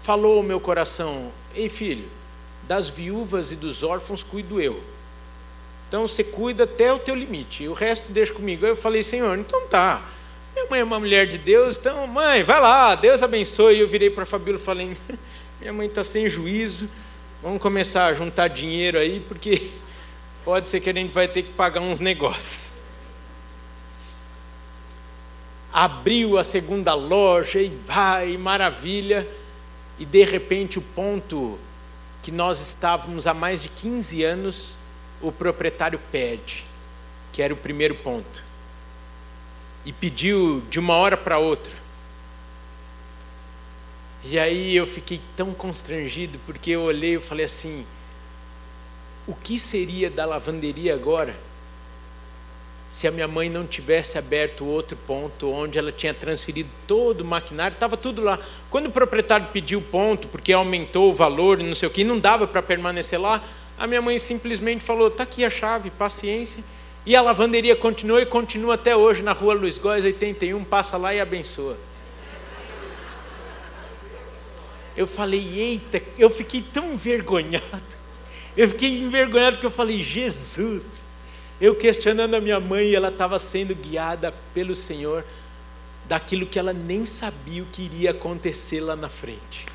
falou 0.03 0.37
ao 0.37 0.43
meu 0.43 0.59
coração: 0.59 1.31
Ei 1.55 1.69
filho, 1.69 2.07
das 2.63 2.87
viúvas 2.87 3.51
e 3.51 3.55
dos 3.55 3.81
órfãos 3.81 4.21
cuido 4.21 4.61
eu. 4.61 4.83
Então 5.87 6.07
você 6.07 6.23
cuida 6.23 6.65
até 6.65 6.91
o 6.91 6.99
teu 6.99 7.15
limite, 7.15 7.67
o 7.67 7.73
resto 7.73 8.11
deixa 8.11 8.33
comigo. 8.33 8.65
Aí 8.65 8.71
eu 8.71 8.75
falei, 8.75 9.01
Senhor, 9.01 9.37
então 9.37 9.67
tá. 9.67 10.03
Minha 10.53 10.67
mãe 10.69 10.79
é 10.81 10.83
uma 10.83 10.99
mulher 10.99 11.25
de 11.25 11.37
Deus, 11.37 11.77
então, 11.77 12.05
mãe, 12.05 12.43
vai 12.43 12.59
lá, 12.59 12.95
Deus 12.95 13.23
abençoe. 13.23 13.75
E 13.75 13.79
eu 13.79 13.87
virei 13.87 14.09
para 14.09 14.25
Fabíola 14.25 14.59
e 14.59 14.61
falei, 14.61 14.97
minha 15.59 15.71
mãe 15.71 15.87
está 15.87 16.03
sem 16.03 16.27
juízo, 16.27 16.89
vamos 17.41 17.61
começar 17.61 18.07
a 18.07 18.13
juntar 18.13 18.49
dinheiro 18.49 18.97
aí, 18.97 19.19
porque 19.19 19.69
pode 20.43 20.69
ser 20.69 20.79
que 20.79 20.89
a 20.89 20.93
gente 20.93 21.13
vai 21.13 21.27
ter 21.27 21.43
que 21.43 21.53
pagar 21.53 21.81
uns 21.81 21.99
negócios. 21.99 22.71
Abriu 25.71 26.37
a 26.37 26.43
segunda 26.43 26.93
loja 26.93 27.59
e 27.59 27.69
vai, 27.85 28.37
maravilha, 28.37 29.27
e 29.99 30.05
de 30.05 30.23
repente 30.23 30.79
o 30.79 30.81
ponto 30.81 31.59
que 32.21 32.31
nós 32.31 32.59
estávamos 32.59 33.27
há 33.27 33.33
mais 33.33 33.61
de 33.61 33.69
15 33.69 34.23
anos, 34.23 34.75
o 35.21 35.31
proprietário 35.31 35.99
pede, 36.11 36.65
que 37.31 37.41
era 37.41 37.53
o 37.53 37.57
primeiro 37.57 37.95
ponto. 37.95 38.43
E 39.85 39.91
pediu 39.91 40.61
de 40.69 40.79
uma 40.79 40.95
hora 40.95 41.17
para 41.17 41.37
outra. 41.37 41.73
E 44.23 44.39
aí 44.39 44.75
eu 44.75 44.87
fiquei 44.87 45.19
tão 45.35 45.53
constrangido, 45.53 46.39
porque 46.45 46.71
eu 46.71 46.83
olhei 46.83 47.17
e 47.17 47.21
falei 47.21 47.45
assim: 47.45 47.85
o 49.27 49.33
que 49.35 49.59
seria 49.59 50.09
da 50.09 50.25
lavanderia 50.25 50.93
agora? 50.93 51.37
Se 52.93 53.07
a 53.07 53.11
minha 53.11 53.27
mãe 53.27 53.49
não 53.49 53.65
tivesse 53.65 54.19
aberto 54.19 54.67
outro 54.67 54.95
ponto 54.95 55.49
onde 55.49 55.79
ela 55.79 55.91
tinha 55.91 56.13
transferido 56.13 56.69
todo 56.85 57.21
o 57.21 57.25
maquinário, 57.25 57.73
estava 57.73 57.97
tudo 57.97 58.21
lá. 58.21 58.37
Quando 58.69 58.85
o 58.85 58.91
proprietário 58.91 59.47
pediu 59.51 59.79
o 59.79 59.81
ponto, 59.81 60.27
porque 60.27 60.53
aumentou 60.53 61.09
o 61.09 61.13
valor 61.13 61.57
não 61.57 61.73
sei 61.73 61.87
o 61.87 61.91
que, 61.91 62.03
não 62.03 62.19
dava 62.19 62.45
para 62.45 62.61
permanecer 62.61 63.19
lá, 63.19 63.43
a 63.79 63.87
minha 63.87 63.99
mãe 63.99 64.19
simplesmente 64.19 64.83
falou: 64.83 65.07
está 65.07 65.23
aqui 65.23 65.43
a 65.43 65.49
chave, 65.49 65.89
paciência. 65.89 66.63
E 67.03 67.15
a 67.15 67.21
lavanderia 67.23 67.75
continuou 67.75 68.19
e 68.19 68.27
continua 68.27 68.75
até 68.75 68.95
hoje 68.95 69.23
na 69.23 69.31
rua 69.31 69.55
Luiz 69.55 69.79
Góes 69.79 70.05
81, 70.05 70.63
passa 70.63 70.95
lá 70.95 71.15
e 71.15 71.19
abençoa. 71.19 71.75
Eu 74.95 75.07
falei, 75.07 75.59
eita, 75.59 75.99
eu 76.15 76.29
fiquei 76.29 76.61
tão 76.61 76.93
envergonhado. 76.93 77.65
Eu 78.55 78.69
fiquei 78.69 79.01
envergonhado 79.01 79.57
que 79.57 79.65
eu 79.65 79.71
falei, 79.71 80.03
Jesus, 80.03 81.07
eu 81.63 81.73
questionando 81.73 82.33
a 82.35 82.41
minha 82.41 82.59
mãe, 82.59 82.93
ela 82.93 83.07
estava 83.07 83.39
sendo 83.39 83.73
guiada 83.73 84.33
pelo 84.53 84.75
Senhor 84.75 85.23
daquilo 86.05 86.45
que 86.45 86.59
ela 86.59 86.73
nem 86.73 87.05
sabia 87.05 87.63
o 87.63 87.65
que 87.67 87.83
iria 87.83 88.11
acontecer 88.11 88.81
lá 88.81 88.97
na 88.97 89.07
frente. 89.07 89.65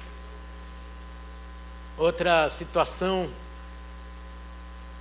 Outra 1.96 2.46
situação, 2.50 3.30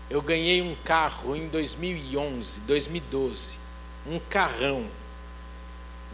eu 0.09 0.21
ganhei 0.21 0.61
um 0.61 0.75
carro 0.85 1.35
em 1.35 1.49
2011, 1.49 2.61
2012, 2.61 3.59
um 4.09 4.17
carrão 4.17 4.85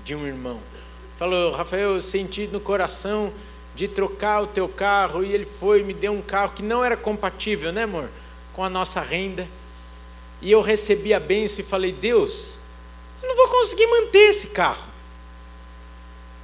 de 0.04 0.16
um 0.16 0.26
irmão. 0.26 0.60
Falou, 1.18 1.52
Rafael, 1.52 1.92
eu 1.92 2.02
senti 2.02 2.48
no 2.48 2.60
coração 2.60 3.32
de 3.76 3.88
trocar 3.88 4.42
o 4.42 4.48
teu 4.48 4.68
carro 4.68 5.24
e 5.24 5.34
ele 5.34 5.46
foi 5.46 5.82
e 5.82 5.84
me 5.84 5.94
deu 5.94 6.14
um 6.14 6.22
carro 6.24 6.54
que 6.54 6.64
não 6.64 6.84
era 6.84 6.98
compatível, 6.98 7.72
né, 7.72 7.84
amor, 7.84 8.10
com 8.54 8.64
a 8.64 8.70
nossa 8.72 9.02
renda. 9.02 9.48
E 10.44 10.52
eu 10.52 10.62
recebi 10.62 11.14
a 11.14 11.20
benção 11.22 11.62
e 11.62 11.64
falei: 11.64 11.94
Deus, 11.94 12.60
eu 13.22 13.30
não 13.30 13.36
vou 13.36 13.48
conseguir 13.48 13.88
manter 13.88 14.30
esse 14.30 14.48
carro. 14.48 14.92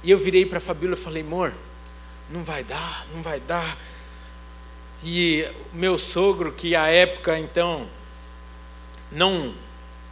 E 0.02 0.10
eu 0.10 0.18
virei 0.18 0.46
para 0.46 0.56
a 0.56 0.60
Fabíola 0.60 0.94
e 0.94 0.98
falei: 0.98 1.22
amor, 1.22 1.54
não 2.30 2.42
vai 2.42 2.64
dar, 2.64 3.06
não 3.14 3.22
vai 3.22 3.38
dar. 3.38 3.76
E 5.04 5.46
meu 5.72 5.98
sogro, 5.98 6.50
que 6.50 6.74
à 6.74 6.88
época 6.88 7.38
então 7.38 7.86
não 9.12 9.54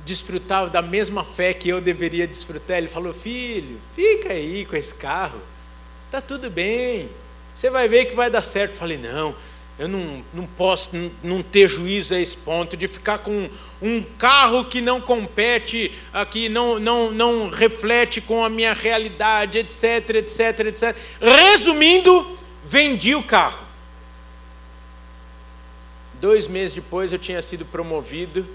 desfrutava 0.04 0.68
da 0.68 0.82
mesma 0.82 1.24
fé 1.24 1.54
que 1.54 1.68
eu 1.70 1.80
deveria 1.80 2.26
desfrutar, 2.26 2.76
ele 2.76 2.88
falou: 2.88 3.14
Filho, 3.14 3.80
fica 3.94 4.34
aí 4.34 4.66
com 4.66 4.76
esse 4.76 4.94
carro, 4.94 5.40
tá 6.10 6.20
tudo 6.20 6.50
bem, 6.50 7.08
você 7.54 7.70
vai 7.70 7.88
ver 7.88 8.04
que 8.04 8.14
vai 8.14 8.28
dar 8.28 8.42
certo. 8.42 8.72
Eu 8.72 8.78
falei: 8.78 8.98
Não, 8.98 9.34
eu 9.78 9.86
não, 9.86 10.24
não 10.34 10.44
posso 10.44 10.90
não 11.22 11.40
ter 11.40 11.68
juízo 11.68 12.12
a 12.12 12.18
esse 12.18 12.36
ponto 12.36 12.76
de 12.76 12.88
ficar 12.88 13.18
com 13.18 13.48
um 13.80 14.02
carro 14.02 14.64
que 14.64 14.80
não 14.80 15.00
compete, 15.00 15.96
que 16.32 16.48
não, 16.48 16.80
não, 16.80 17.12
não 17.12 17.48
reflete 17.48 18.20
com 18.20 18.44
a 18.44 18.50
minha 18.50 18.74
realidade, 18.74 19.58
etc, 19.58 20.16
etc, 20.16 20.60
etc. 20.66 20.96
Resumindo, 21.20 22.36
vendi 22.64 23.14
o 23.14 23.22
carro. 23.22 23.64
Dois 26.14 26.48
meses 26.48 26.74
depois 26.74 27.12
eu 27.12 27.18
tinha 27.18 27.40
sido 27.40 27.64
promovido 27.64 28.48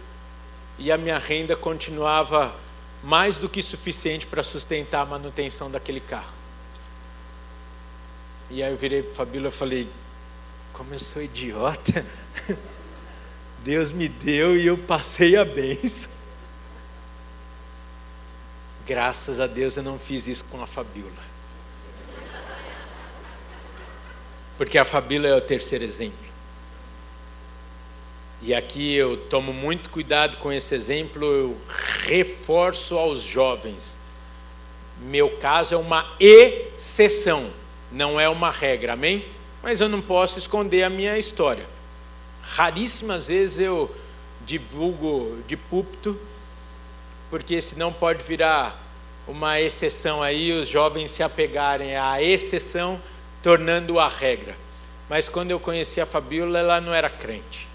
e 0.77 0.91
a 0.91 0.97
minha 0.97 1.17
renda 1.17 1.55
continuava 1.55 2.53
mais 3.01 3.37
do 3.37 3.47
que 3.47 3.63
suficiente 3.63 4.25
para 4.25 4.43
sustentar 4.43 5.01
a 5.01 5.05
manutenção 5.05 5.71
daquele 5.71 6.01
carro. 6.01 6.33
E 8.49 8.61
aí 8.61 8.71
eu 8.71 8.77
virei 8.77 9.01
para 9.01 9.11
o 9.11 9.15
Fabíola 9.15 9.47
e 9.47 9.51
falei, 9.51 9.87
como 10.73 10.93
eu 10.93 10.99
sou 10.99 11.21
idiota, 11.21 12.05
Deus 13.63 13.91
me 13.91 14.09
deu 14.09 14.57
e 14.57 14.67
eu 14.67 14.77
passei 14.77 15.37
a 15.37 15.45
benção. 15.45 16.11
Graças 18.85 19.39
a 19.39 19.47
Deus 19.47 19.77
eu 19.77 19.83
não 19.83 19.97
fiz 19.97 20.27
isso 20.27 20.43
com 20.45 20.61
a 20.61 20.67
Fabiola. 20.67 21.33
porque 24.57 24.77
a 24.77 24.85
Fabíola 24.85 25.27
é 25.27 25.35
o 25.35 25.41
terceiro 25.41 25.83
exemplo. 25.83 26.17
E 28.41 28.53
aqui 28.53 28.93
eu 28.93 29.17
tomo 29.17 29.53
muito 29.53 29.89
cuidado 29.89 30.37
com 30.37 30.51
esse 30.51 30.75
exemplo, 30.75 31.25
eu 31.25 31.57
reforço 32.05 32.97
aos 32.97 33.21
jovens. 33.23 33.97
Meu 35.01 35.37
caso 35.37 35.73
é 35.73 35.77
uma 35.77 36.15
exceção, 36.19 37.51
não 37.91 38.19
é 38.19 38.27
uma 38.29 38.51
regra, 38.51 38.93
amém? 38.93 39.25
Mas 39.63 39.79
eu 39.79 39.87
não 39.87 40.01
posso 40.01 40.37
esconder 40.37 40.83
a 40.83 40.89
minha 40.89 41.17
história. 41.17 41.65
Raríssimas 42.41 43.27
vezes 43.27 43.59
eu 43.59 43.89
divulgo 44.41 45.41
de 45.47 45.55
púlpito, 45.55 46.19
porque 47.29 47.61
senão 47.61 47.93
pode 47.93 48.23
virar 48.25 48.77
uma 49.25 49.61
exceção 49.61 50.21
aí, 50.21 50.51
os 50.51 50.67
jovens 50.67 51.11
se 51.11 51.23
apegarem 51.23 51.95
à 51.95 52.21
exceção, 52.21 53.01
tornando 53.41 53.99
a 53.99 54.09
regra. 54.09 54.57
Mas 55.09 55.29
quando 55.29 55.51
eu 55.51 55.59
conheci 55.59 56.01
a 56.01 56.05
Fabíola, 56.05 56.59
ela 56.59 56.81
não 56.81 56.93
era 56.93 57.09
crente. 57.09 57.67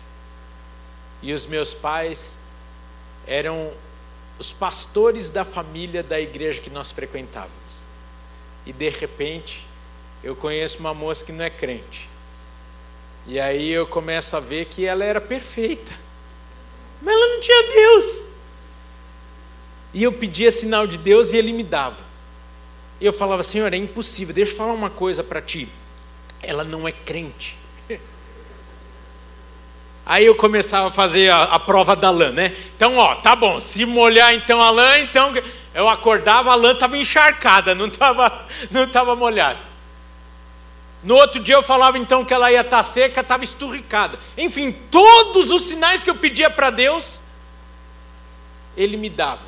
E 1.22 1.33
os 1.33 1.46
meus 1.46 1.72
pais 1.72 2.38
eram 3.27 3.72
os 4.38 4.53
pastores 4.53 5.31
da 5.31 5.44
família 5.44 6.03
da 6.03 6.20
igreja 6.20 6.61
que 6.61 6.70
nós 6.70 6.92
frequentávamos. 6.92 7.87
E 8.66 8.72
de 8.72 8.90
repente, 8.90 9.67
eu 10.22 10.35
conheço 10.35 10.78
uma 10.78 10.92
moça 10.92 11.24
que 11.24 11.33
não 11.33 11.44
é 11.44 11.50
crente. 11.50 12.09
E 13.26 13.38
aí 13.38 13.70
eu 13.70 13.87
começo 13.87 14.37
a 14.37 14.40
ver 14.40 14.64
que 14.64 14.85
ela 14.85 15.04
era 15.04 15.20
perfeita. 15.20 15.92
Mas 17.00 17.14
ela 17.14 17.26
não 17.35 17.40
tinha 17.40 17.62
Deus. 17.62 18.26
E 19.92 20.02
eu 20.02 20.12
pedia 20.12 20.50
sinal 20.50 20.87
de 20.87 20.98
Deus 20.98 21.33
e 21.33 21.37
ele 21.37 21.52
me 21.52 21.62
dava. 21.62 22.02
E 23.00 23.07
eu 23.07 23.12
falava, 23.12 23.42
Senhor, 23.42 23.72
é 23.72 23.76
impossível, 23.76 24.35
deixa 24.35 24.52
eu 24.52 24.57
falar 24.57 24.72
uma 24.72 24.90
coisa 24.90 25.22
para 25.22 25.40
ti. 25.40 25.68
Ela 26.42 26.64
não 26.64 26.87
é 26.88 26.92
crente. 26.92 27.57
Aí 30.04 30.26
eu 30.26 30.35
começava 30.35 30.88
a 30.88 30.90
fazer 30.90 31.31
a, 31.31 31.44
a, 31.44 31.59
prova 31.59 31.94
da 31.94 32.11
lã, 32.11 32.33
né? 32.33 32.57
Então, 32.74 32.96
ó, 32.96 33.16
tá 33.16 33.37
bom, 33.37 33.61
se 33.61 33.85
molhar 33.85 34.35
então 34.35 34.61
a 34.61 34.70
lã, 34.70 34.98
então 34.98 35.33
eu 35.74 35.88
acordava, 35.88 36.50
a 36.50 36.54
lã 36.54 36.72
estava 36.72 36.96
encharcada, 36.96 37.74
não 37.76 37.87
estava 37.87 38.46
não 38.70 38.88
tava 38.88 39.14
molhada. 39.14 39.67
No 41.03 41.15
outro 41.15 41.41
dia 41.41 41.55
eu 41.55 41.63
falava 41.63 41.97
então 41.97 42.25
que 42.25 42.35
ela 42.35 42.51
ia 42.51 42.61
estar 42.61 42.79
tá 42.79 42.83
seca, 42.83 43.21
estava 43.21 43.45
esturricada. 43.45 44.19
Enfim, 44.37 44.73
todos 44.91 45.51
os 45.51 45.63
sinais 45.63 46.03
que 46.03 46.11
eu 46.11 46.15
pedia 46.15 46.51
para 46.51 46.71
Deus, 46.71 47.21
Ele 48.77 48.97
me 48.97 49.09
dava. 49.09 49.43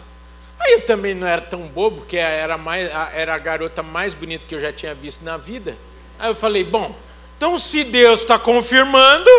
Aí 0.58 0.72
eu 0.74 0.82
também 0.82 1.14
não 1.14 1.26
era 1.26 1.40
tão 1.40 1.62
bobo, 1.62 1.98
porque 1.98 2.18
era, 2.18 2.58
mais, 2.58 2.90
era 3.14 3.34
a 3.34 3.38
garota 3.38 3.82
mais 3.82 4.14
bonita 4.14 4.46
que 4.46 4.54
eu 4.54 4.60
já 4.60 4.72
tinha 4.72 4.94
visto 4.94 5.24
na 5.24 5.36
vida. 5.36 5.76
Aí 6.18 6.30
eu 6.30 6.34
falei, 6.34 6.62
bom, 6.62 6.94
então 7.36 7.58
se 7.58 7.82
Deus 7.82 8.20
está 8.20 8.38
confirmando, 8.38 9.30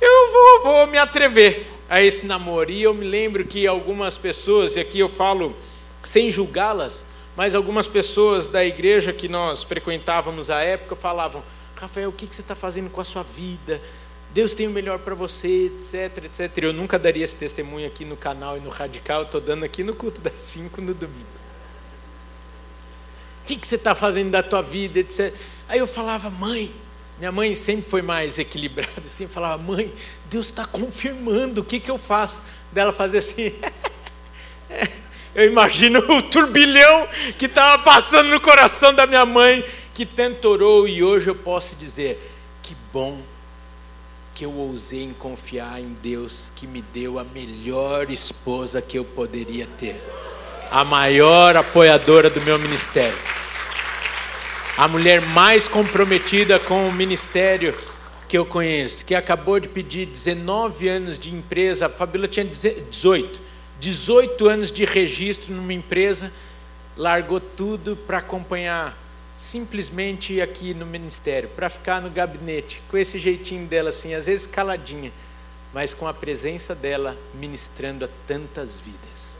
eu 0.00 0.32
vou, 0.32 0.62
vou 0.64 0.86
me 0.88 0.98
atrever 0.98 1.66
a 1.88 2.02
esse 2.02 2.26
namoro. 2.26 2.70
E 2.70 2.82
eu 2.82 2.92
me 2.92 3.06
lembro 3.06 3.44
que 3.44 3.66
algumas 3.66 4.18
pessoas, 4.18 4.76
e 4.76 4.80
aqui 4.80 4.98
eu 4.98 5.08
falo 5.08 5.56
sem 6.02 6.30
julgá-las, 6.30 7.06
mas 7.38 7.54
algumas 7.54 7.86
pessoas 7.86 8.48
da 8.48 8.64
igreja 8.64 9.12
que 9.12 9.28
nós 9.28 9.62
frequentávamos 9.62 10.50
à 10.50 10.60
época 10.60 10.96
falavam: 10.96 11.40
Rafael, 11.76 12.08
o 12.08 12.12
que 12.12 12.26
você 12.26 12.40
está 12.40 12.56
fazendo 12.56 12.90
com 12.90 13.00
a 13.00 13.04
sua 13.04 13.22
vida? 13.22 13.80
Deus 14.34 14.54
tem 14.54 14.66
o 14.66 14.70
melhor 14.70 14.98
para 14.98 15.14
você, 15.14 15.66
etc, 15.66 16.24
etc. 16.24 16.58
Eu 16.64 16.72
nunca 16.72 16.98
daria 16.98 17.22
esse 17.22 17.36
testemunho 17.36 17.86
aqui 17.86 18.04
no 18.04 18.16
canal 18.16 18.56
e 18.56 18.60
no 18.60 18.68
Radical, 18.68 19.22
estou 19.22 19.40
dando 19.40 19.64
aqui 19.64 19.84
no 19.84 19.94
culto 19.94 20.20
das 20.20 20.40
5 20.40 20.80
no 20.80 20.92
domingo. 20.92 21.38
O 23.42 23.44
que 23.44 23.64
você 23.64 23.76
está 23.76 23.94
fazendo 23.94 24.32
da 24.32 24.42
tua 24.42 24.60
vida, 24.60 24.98
etc. 24.98 25.32
Aí 25.68 25.78
eu 25.78 25.86
falava, 25.86 26.28
mãe, 26.30 26.74
minha 27.20 27.30
mãe 27.30 27.54
sempre 27.54 27.88
foi 27.88 28.02
mais 28.02 28.36
equilibrada, 28.40 29.02
assim, 29.06 29.22
eu 29.22 29.30
falava, 29.30 29.62
mãe, 29.62 29.94
Deus 30.28 30.46
está 30.46 30.66
confirmando, 30.66 31.60
o 31.60 31.64
que, 31.64 31.78
que 31.78 31.90
eu 31.90 31.98
faço? 31.98 32.42
Dela 32.72 32.92
fazer 32.92 33.18
assim. 33.18 33.54
eu 35.34 35.46
imagino 35.46 35.98
o 36.00 36.22
turbilhão 36.22 37.08
que 37.38 37.46
estava 37.46 37.82
passando 37.82 38.28
no 38.30 38.40
coração 38.40 38.92
da 38.92 39.06
minha 39.06 39.26
mãe, 39.26 39.64
que 39.94 40.06
tanto 40.06 40.48
orou, 40.48 40.88
e 40.88 41.02
hoje 41.02 41.28
eu 41.28 41.34
posso 41.34 41.74
dizer, 41.76 42.32
que 42.62 42.76
bom 42.92 43.20
que 44.34 44.44
eu 44.44 44.54
ousei 44.54 45.02
em 45.02 45.12
confiar 45.12 45.80
em 45.80 45.96
Deus 46.00 46.52
que 46.54 46.66
me 46.66 46.80
deu 46.80 47.18
a 47.18 47.24
melhor 47.24 48.10
esposa 48.10 48.80
que 48.80 48.96
eu 48.96 49.04
poderia 49.04 49.66
ter, 49.78 50.00
a 50.70 50.84
maior 50.84 51.56
apoiadora 51.56 52.30
do 52.30 52.40
meu 52.42 52.58
ministério 52.58 53.18
a 54.78 54.86
mulher 54.86 55.20
mais 55.20 55.66
comprometida 55.66 56.56
com 56.60 56.88
o 56.88 56.92
ministério 56.92 57.76
que 58.28 58.38
eu 58.38 58.46
conheço, 58.46 59.04
que 59.04 59.12
acabou 59.12 59.58
de 59.58 59.68
pedir 59.68 60.06
19 60.06 60.88
anos 60.88 61.18
de 61.18 61.34
empresa, 61.34 61.86
a 61.86 61.88
Fabíola 61.88 62.28
tinha 62.28 62.46
18, 62.46 63.42
18 63.80 64.48
anos 64.48 64.72
de 64.72 64.84
registro 64.84 65.52
numa 65.54 65.72
empresa, 65.72 66.32
largou 66.96 67.40
tudo 67.40 67.96
para 67.96 68.18
acompanhar 68.18 68.96
simplesmente 69.36 70.40
aqui 70.40 70.74
no 70.74 70.84
ministério, 70.84 71.48
para 71.50 71.70
ficar 71.70 72.02
no 72.02 72.10
gabinete, 72.10 72.82
com 72.90 72.98
esse 72.98 73.18
jeitinho 73.18 73.66
dela 73.68 73.90
assim, 73.90 74.12
às 74.14 74.26
vezes 74.26 74.46
caladinha, 74.46 75.12
mas 75.72 75.94
com 75.94 76.08
a 76.08 76.14
presença 76.14 76.74
dela 76.74 77.16
ministrando 77.32 78.04
a 78.04 78.08
tantas 78.26 78.74
vidas. 78.74 79.38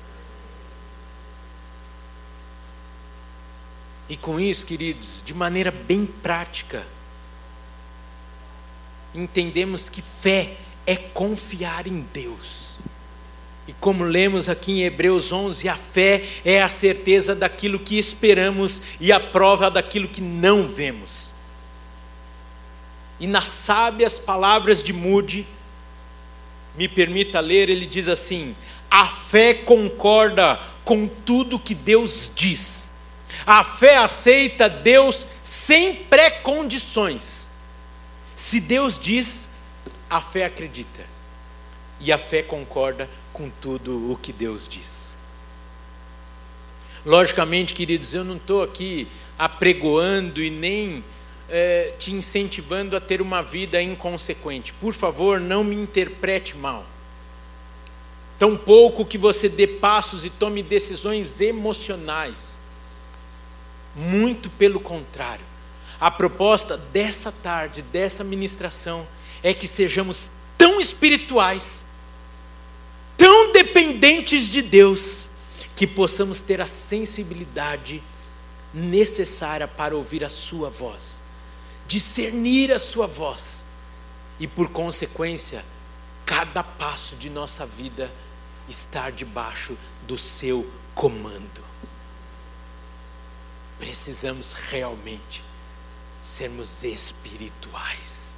E 4.08 4.16
com 4.16 4.38
isso, 4.38 4.64
queridos, 4.64 5.20
de 5.24 5.34
maneira 5.34 5.70
bem 5.70 6.06
prática, 6.06 6.86
entendemos 9.12 9.88
que 9.88 10.00
fé 10.00 10.56
é 10.86 10.96
confiar 10.96 11.86
em 11.86 12.00
Deus. 12.12 12.67
E 13.68 13.72
como 13.74 14.02
lemos 14.02 14.48
aqui 14.48 14.80
em 14.80 14.84
Hebreus 14.84 15.30
11, 15.30 15.68
a 15.68 15.76
fé 15.76 16.24
é 16.44 16.60
a 16.60 16.68
certeza 16.68 17.34
daquilo 17.34 17.78
que 17.78 17.98
esperamos 17.98 18.82
e 18.98 19.12
a 19.12 19.20
prova 19.20 19.70
daquilo 19.70 20.08
que 20.08 20.20
não 20.20 20.64
vemos. 20.64 21.30
E 23.20 23.26
nas 23.26 23.46
sábias 23.46 24.18
palavras 24.18 24.82
de 24.82 24.92
Moody, 24.92 25.46
me 26.76 26.88
permita 26.88 27.38
ler, 27.38 27.68
ele 27.68 27.86
diz 27.86 28.08
assim: 28.08 28.56
a 28.90 29.06
fé 29.08 29.54
concorda 29.54 30.58
com 30.84 31.06
tudo 31.06 31.58
que 31.58 31.74
Deus 31.74 32.32
diz 32.34 32.88
a 33.46 33.64
fé 33.64 33.96
aceita 33.96 34.68
Deus 34.68 35.26
sem 35.42 35.94
pré-condições. 35.94 37.48
Se 38.34 38.60
Deus 38.60 38.98
diz, 38.98 39.48
a 40.08 40.20
fé 40.20 40.44
acredita. 40.44 41.00
E 42.00 42.12
a 42.12 42.18
fé 42.18 42.42
concorda 42.42 43.08
com 43.38 43.48
tudo 43.48 44.10
o 44.10 44.16
que 44.16 44.32
Deus 44.32 44.68
diz. 44.68 45.16
Logicamente, 47.06 47.72
queridos, 47.72 48.12
eu 48.12 48.24
não 48.24 48.36
estou 48.36 48.64
aqui 48.64 49.06
apregoando 49.38 50.42
e 50.42 50.50
nem 50.50 51.04
é, 51.48 51.94
te 51.96 52.12
incentivando 52.12 52.96
a 52.96 53.00
ter 53.00 53.22
uma 53.22 53.40
vida 53.40 53.80
inconsequente. 53.80 54.72
Por 54.72 54.92
favor, 54.92 55.38
não 55.38 55.62
me 55.62 55.76
interprete 55.76 56.56
mal. 56.56 56.84
Tampouco 58.40 59.06
que 59.06 59.16
você 59.16 59.48
dê 59.48 59.68
passos 59.68 60.24
e 60.24 60.30
tome 60.30 60.60
decisões 60.60 61.40
emocionais 61.40 62.60
muito 63.94 64.50
pelo 64.50 64.80
contrário. 64.80 65.44
A 66.00 66.10
proposta 66.10 66.76
dessa 66.76 67.30
tarde, 67.30 67.82
dessa 67.82 68.22
ministração, 68.22 69.06
é 69.42 69.54
que 69.54 69.66
sejamos 69.66 70.32
tão 70.56 70.80
espirituais, 70.80 71.87
tão 73.18 73.52
dependentes 73.52 74.48
de 74.48 74.62
Deus, 74.62 75.28
que 75.76 75.86
possamos 75.86 76.40
ter 76.40 76.60
a 76.60 76.66
sensibilidade 76.66 78.02
necessária 78.72 79.68
para 79.68 79.94
ouvir 79.94 80.24
a 80.24 80.30
Sua 80.30 80.70
voz, 80.70 81.22
discernir 81.86 82.72
a 82.72 82.78
Sua 82.78 83.06
voz 83.06 83.64
e, 84.40 84.46
por 84.46 84.70
consequência, 84.70 85.64
cada 86.24 86.62
passo 86.62 87.16
de 87.16 87.28
nossa 87.28 87.66
vida 87.66 88.10
estar 88.68 89.12
debaixo 89.12 89.76
do 90.06 90.16
Seu 90.16 90.68
comando. 90.94 91.62
Precisamos 93.78 94.52
realmente 94.52 95.44
sermos 96.20 96.82
espirituais 96.82 98.34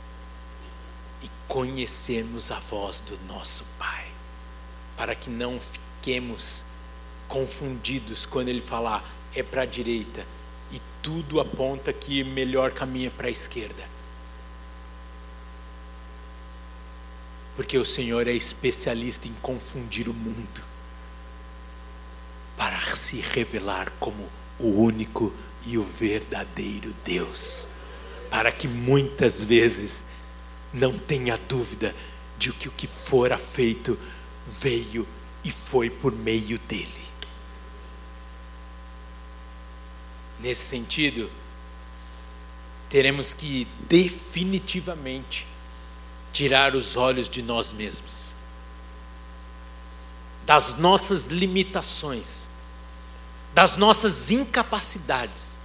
e 1.22 1.30
conhecermos 1.48 2.50
a 2.50 2.58
voz 2.60 3.00
do 3.00 3.18
nosso 3.26 3.64
Pai, 3.78 4.06
para 5.00 5.14
que 5.14 5.30
não 5.30 5.58
fiquemos 5.58 6.62
confundidos 7.26 8.26
quando 8.26 8.50
Ele 8.50 8.60
falar 8.60 9.02
é 9.34 9.42
para 9.42 9.62
a 9.62 9.64
direita 9.64 10.26
e 10.70 10.78
tudo 11.00 11.40
aponta 11.40 11.90
que 11.90 12.22
melhor 12.22 12.72
caminho 12.72 13.06
é 13.06 13.10
para 13.10 13.28
a 13.28 13.30
esquerda. 13.30 13.82
Porque 17.56 17.78
o 17.78 17.84
Senhor 17.86 18.28
é 18.28 18.32
especialista 18.32 19.26
em 19.26 19.32
confundir 19.40 20.06
o 20.06 20.12
mundo 20.12 20.62
para 22.54 22.78
se 22.94 23.22
revelar 23.22 23.90
como 23.98 24.28
o 24.58 24.82
único 24.82 25.32
e 25.64 25.78
o 25.78 25.82
verdadeiro 25.82 26.94
Deus. 27.02 27.66
para 28.30 28.52
que 28.52 28.68
muitas 28.68 29.42
vezes 29.42 30.04
não 30.74 30.98
tenha 30.98 31.38
dúvida 31.48 31.96
de 32.38 32.52
que 32.52 32.68
o 32.68 32.70
que 32.70 32.86
fora 32.86 33.38
feito 33.38 33.98
veio 34.50 35.06
e 35.44 35.50
foi 35.50 35.88
por 35.88 36.12
meio 36.12 36.58
dele. 36.58 37.08
Nesse 40.40 40.62
sentido, 40.62 41.30
teremos 42.88 43.32
que 43.32 43.68
definitivamente 43.88 45.46
tirar 46.32 46.74
os 46.74 46.96
olhos 46.96 47.28
de 47.28 47.42
nós 47.42 47.72
mesmos, 47.72 48.34
das 50.44 50.76
nossas 50.78 51.26
limitações, 51.26 52.48
das 53.54 53.76
nossas 53.76 54.30
incapacidades 54.30 55.60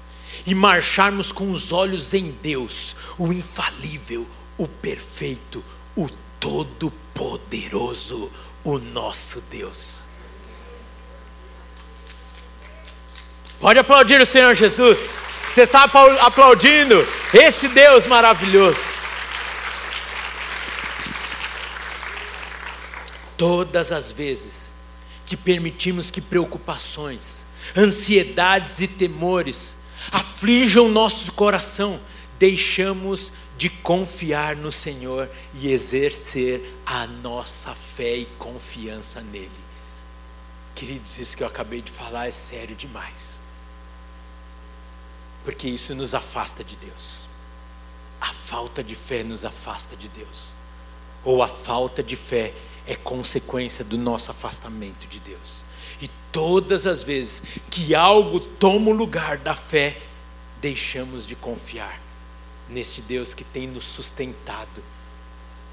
e 0.45 0.53
marcharmos 0.53 1.31
com 1.31 1.49
os 1.51 1.71
olhos 1.71 2.13
em 2.13 2.31
Deus, 2.31 2.95
o 3.17 3.31
infalível, 3.31 4.27
o 4.57 4.67
perfeito, 4.67 5.63
o 5.95 6.09
todo-poderoso, 6.39 8.29
o 8.65 8.79
nosso 8.79 9.39
Deus. 9.41 10.05
Pode 13.59 13.79
aplaudir 13.79 14.19
o 14.19 14.25
Senhor 14.25 14.53
Jesus. 14.55 15.21
Você 15.49 15.61
está 15.61 15.83
aplaudindo 15.83 17.07
esse 17.33 17.67
Deus 17.69 18.05
maravilhoso. 18.05 18.81
Todas 23.37 23.91
as 23.91 24.11
vezes 24.11 24.73
que 25.25 25.37
permitimos 25.37 26.09
que 26.09 26.19
preocupações, 26.19 27.45
ansiedades 27.77 28.81
e 28.81 28.87
temores 28.87 29.77
aflijam 30.11 30.89
nosso 30.89 31.31
coração, 31.31 31.99
deixamos 32.37 33.31
de 33.57 33.69
confiar 33.69 34.55
no 34.55 34.71
Senhor 34.71 35.29
e 35.53 35.71
exercer 35.71 36.77
a 36.85 37.07
nossa 37.07 37.73
fé 37.73 38.17
e 38.17 38.25
confiança 38.37 39.21
nele. 39.21 39.49
Queridos, 40.73 41.17
isso 41.17 41.37
que 41.37 41.43
eu 41.43 41.47
acabei 41.47 41.81
de 41.81 41.91
falar 41.91 42.27
é 42.27 42.31
sério 42.31 42.75
demais. 42.75 43.39
Porque 45.43 45.67
isso 45.69 45.95
nos 45.95 46.13
afasta 46.13 46.63
de 46.63 46.75
Deus. 46.75 47.27
A 48.19 48.33
falta 48.33 48.83
de 48.83 48.95
fé 48.95 49.23
nos 49.23 49.45
afasta 49.45 49.95
de 49.95 50.09
Deus. 50.09 50.49
Ou 51.23 51.41
a 51.41 51.47
falta 51.47 52.03
de 52.03 52.15
fé 52.15 52.53
é 52.85 52.95
consequência 52.95 53.85
do 53.85 53.97
nosso 53.97 54.31
afastamento 54.31 55.07
de 55.07 55.19
Deus. 55.19 55.63
E 56.01 56.09
todas 56.31 56.85
as 56.85 57.03
vezes 57.03 57.41
que 57.71 57.95
algo 57.95 58.39
toma 58.39 58.89
o 58.89 58.93
lugar 58.93 59.37
da 59.37 59.55
fé, 59.55 60.01
deixamos 60.59 61.25
de 61.25 61.35
confiar 61.35 62.04
nesse 62.69 63.01
Deus 63.01 63.33
que 63.33 63.43
tem 63.43 63.67
nos 63.67 63.85
sustentado, 63.85 64.83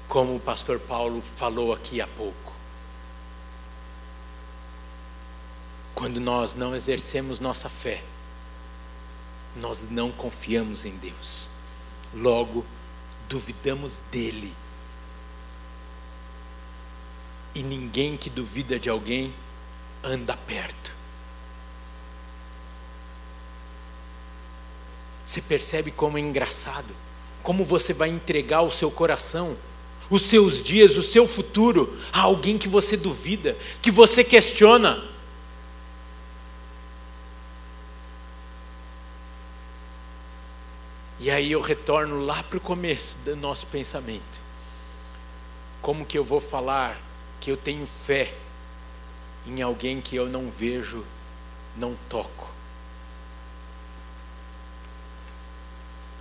como 0.07 0.35
o 0.35 0.39
pastor 0.39 0.79
Paulo 0.79 1.21
falou 1.21 1.73
aqui 1.73 2.01
há 2.01 2.07
pouco. 2.07 2.53
Quando 5.95 6.19
nós 6.19 6.55
não 6.55 6.75
exercemos 6.75 7.39
nossa 7.39 7.69
fé, 7.69 8.03
nós 9.55 9.89
não 9.89 10.11
confiamos 10.11 10.85
em 10.85 10.95
Deus, 10.97 11.47
logo 12.13 12.65
duvidamos 13.29 14.03
dEle. 14.11 14.53
E 17.55 17.61
ninguém 17.61 18.17
que 18.17 18.29
duvida 18.29 18.79
de 18.79 18.89
alguém 18.89 19.33
anda 20.03 20.35
perto. 20.35 21.02
Você 25.25 25.41
percebe 25.41 25.91
como 25.91 26.17
é 26.17 26.21
engraçado? 26.21 26.93
Como 27.41 27.63
você 27.63 27.93
vai 27.93 28.09
entregar 28.09 28.61
o 28.61 28.69
seu 28.69 28.91
coração, 28.91 29.57
os 30.09 30.23
seus 30.23 30.61
dias, 30.61 30.97
o 30.97 31.01
seu 31.01 31.27
futuro 31.27 31.97
a 32.11 32.21
alguém 32.21 32.57
que 32.57 32.67
você 32.67 32.97
duvida, 32.97 33.57
que 33.81 33.91
você 33.91 34.23
questiona. 34.23 35.03
E 41.19 41.31
aí 41.31 41.53
eu 41.53 41.61
retorno 41.61 42.25
lá 42.25 42.43
para 42.43 42.57
o 42.57 42.61
começo 42.61 43.17
do 43.19 43.35
nosso 43.35 43.65
pensamento. 43.67 44.41
Como 45.81 46.05
que 46.05 46.17
eu 46.17 46.23
vou 46.23 46.41
falar 46.41 46.99
que 47.39 47.49
eu 47.49 47.55
tenho 47.55 47.85
fé 47.87 48.33
em 49.45 49.61
alguém 49.61 50.01
que 50.01 50.15
eu 50.15 50.27
não 50.27 50.49
vejo, 50.49 51.05
não 51.77 51.95
toco? 52.09 52.52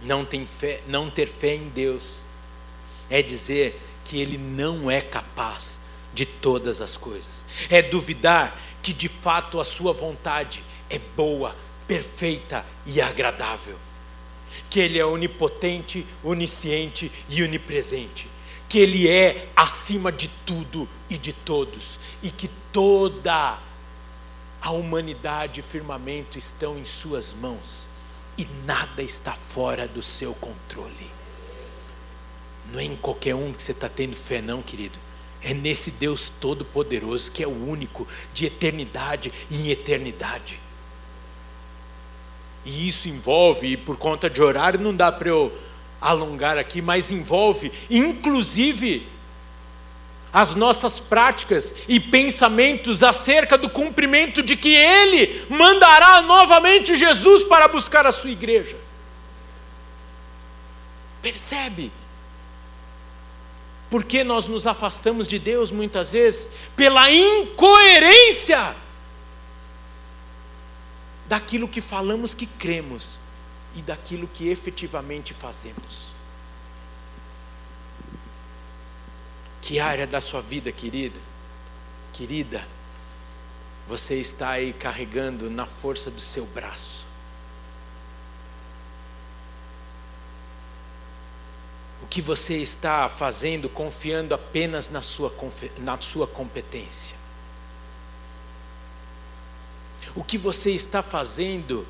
Não, 0.03 0.25
tem 0.25 0.45
fé, 0.47 0.81
não 0.87 1.09
ter 1.09 1.29
fé 1.29 1.55
em 1.55 1.69
Deus 1.69 2.25
é 3.09 3.23
dizer 3.23 3.81
que 4.05 4.21
Ele 4.21 4.39
não 4.39 4.91
é 4.91 5.01
capaz 5.01 5.79
de 6.15 6.27
todas 6.27 6.81
as 6.81 6.97
coisas, 6.97 7.45
é 7.71 7.81
duvidar 7.81 8.61
que 8.83 8.93
de 8.93 9.09
fato 9.09 9.61
a 9.61 9.65
Sua 9.65 9.93
vontade 9.93 10.63
é 10.91 10.99
boa, 10.99 11.57
perfeita 11.87 12.67
e 12.85 13.01
agradável, 13.01 13.79
que 14.69 14.81
Ele 14.81 14.99
é 14.99 15.07
onipotente, 15.07 16.07
onisciente 16.23 17.11
e 17.29 17.43
onipresente, 17.43 18.27
que 18.69 18.79
Ele 18.79 19.09
é 19.09 19.49
acima 19.55 20.11
de 20.11 20.29
tudo 20.45 20.89
e 21.09 21.17
de 21.17 21.33
todos, 21.33 22.01
e 22.23 22.31
que 22.31 22.49
toda 22.73 23.59
a 24.61 24.71
humanidade 24.71 25.61
e 25.61 25.63
firmamento 25.63 26.39
estão 26.39 26.79
em 26.79 26.85
Suas 26.85 27.33
mãos 27.33 27.92
e 28.43 28.49
nada 28.67 29.03
está 29.03 29.33
fora 29.33 29.87
do 29.87 30.03
seu 30.03 30.35
controle. 30.35 31.11
Não 32.73 32.81
é 32.81 32.85
em 32.85 32.97
qualquer 32.97 33.37
um 33.37 33.53
que 33.53 33.63
você 33.63 33.71
está 33.71 33.89
tendo 33.89 34.17
fé, 34.17 34.43
não, 34.43 34.61
querido. 34.63 34.99
É 35.41 35.55
nesse 35.55 35.93
Deus 35.93 36.29
Todo-Poderoso 36.41 37.31
que 37.31 37.43
é 37.43 37.47
o 37.47 37.69
único 37.69 38.07
de 38.35 38.47
eternidade 38.47 39.33
em 39.49 39.69
eternidade. 39.71 40.59
E 42.65 42.89
isso 42.89 43.09
envolve, 43.09 43.69
e 43.69 43.77
por 43.77 43.97
conta 43.97 44.29
de 44.29 44.43
horário 44.43 44.81
não 44.81 44.95
dá 44.95 45.13
para 45.13 45.29
eu 45.29 45.57
alongar 46.01 46.59
aqui, 46.59 46.83
mas 46.83 47.13
envolve, 47.13 47.71
inclusive, 47.89 49.09
as 50.33 50.55
nossas 50.55 50.99
práticas 50.99 51.75
e 51.87 52.01
pensamentos 52.01 53.03
acerca 53.03 53.59
do 53.59 53.69
cumprimento 53.69 54.43
de 54.43 54.57
que 54.57 54.75
Ele 54.75 55.45
mandará 55.51 56.23
novamente 56.23 56.97
Jesus 56.97 57.45
para 57.45 57.69
buscar 57.69 58.07
a 58.07 58.13
sua 58.13 58.31
igreja. 58.31 58.77
Percebe? 61.21 61.93
Porque 63.91 64.25
nós 64.25 64.47
nos 64.47 64.67
afastamos 64.67 65.29
de 65.29 65.39
Deus 65.39 65.71
muitas 65.71 66.13
vezes 66.13 66.49
pela 66.75 67.11
incoerência 67.11 68.75
daquilo 71.27 71.69
que 71.69 71.83
falamos 71.83 72.33
que 72.33 72.47
cremos 72.47 73.21
e 73.75 73.83
daquilo 73.83 74.27
que 74.27 74.49
efetivamente 74.49 75.35
fazemos. 75.35 76.13
Que 79.63 79.79
área 79.79 80.09
da 80.09 80.21
sua 80.21 80.43
vida, 80.43 80.73
querida, 80.73 81.19
querida, 82.13 82.67
você 83.87 84.17
está 84.17 84.51
aí 84.51 84.73
carregando 84.73 85.49
na 85.49 85.67
força 85.67 86.11
do 86.11 86.21
seu 86.21 86.45
braço? 86.45 87.07
O 92.03 92.07
que 92.09 92.21
você 92.21 92.57
está 92.59 93.09
fazendo 93.09 93.69
confiando 93.69 94.35
apenas 94.35 94.91
na 94.91 95.01
sua, 95.01 95.33
na 95.79 95.99
sua 96.01 96.27
competência? 96.27 97.17
O 100.17 100.25
que 100.25 100.37
você 100.37 100.73
está 100.73 101.03
fazendo 101.03 101.87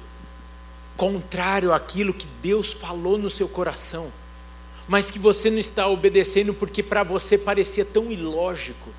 contrário 0.94 1.72
àquilo 1.72 2.12
que 2.12 2.26
Deus 2.42 2.74
falou 2.74 3.16
no 3.16 3.30
seu 3.30 3.48
coração? 3.48 4.12
Mas 4.92 5.10
que 5.10 5.18
você 5.18 5.48
não 5.48 5.58
está 5.58 5.86
obedecendo 5.86 6.52
porque 6.52 6.82
para 6.82 7.02
você 7.02 7.38
parecia 7.38 7.82
tão 7.82 8.12
ilógico, 8.12 8.90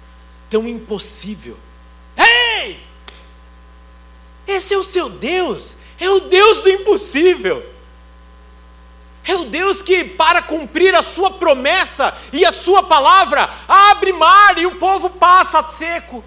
tão 0.50 0.68
impossível. 0.68 1.56
Ei! 2.18 2.80
Esse 4.48 4.74
é 4.74 4.78
o 4.80 4.82
seu 4.82 5.08
Deus, 5.08 5.78
é 6.00 6.10
o 6.10 6.22
Deus 6.22 6.62
do 6.62 6.70
impossível. 6.72 7.64
É 9.24 9.36
o 9.36 9.46
Deus 9.46 9.84
que, 9.84 10.04
para 10.04 10.42
cumprir 10.42 10.96
a 10.96 11.04
sua 11.04 11.30
promessa 11.30 12.18
e 12.34 12.44
a 12.44 12.52
sua 12.52 12.82
palavra, 12.82 13.48
abre 13.68 14.12
mar 14.12 14.58
e 14.58 14.66
o 14.66 14.78
povo 14.78 15.12
passa 15.12 15.62
seco. 15.68 16.26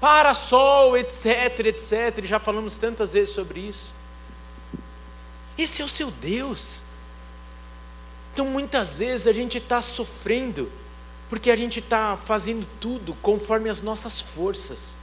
Para 0.00 0.34
sol, 0.34 0.96
etc, 0.96 1.26
etc. 1.66 2.22
Já 2.22 2.38
falamos 2.38 2.78
tantas 2.78 3.14
vezes 3.14 3.34
sobre 3.34 3.58
isso. 3.58 3.92
Esse 5.58 5.82
é 5.82 5.84
o 5.84 5.88
seu 5.88 6.12
Deus. 6.12 6.81
Então 8.32 8.46
muitas 8.46 8.98
vezes 8.98 9.26
a 9.26 9.32
gente 9.32 9.58
está 9.58 9.82
sofrendo, 9.82 10.70
porque 11.28 11.50
a 11.50 11.56
gente 11.56 11.80
está 11.80 12.16
fazendo 12.16 12.66
tudo 12.80 13.14
conforme 13.22 13.68
as 13.68 13.82
nossas 13.82 14.20
forças, 14.20 14.96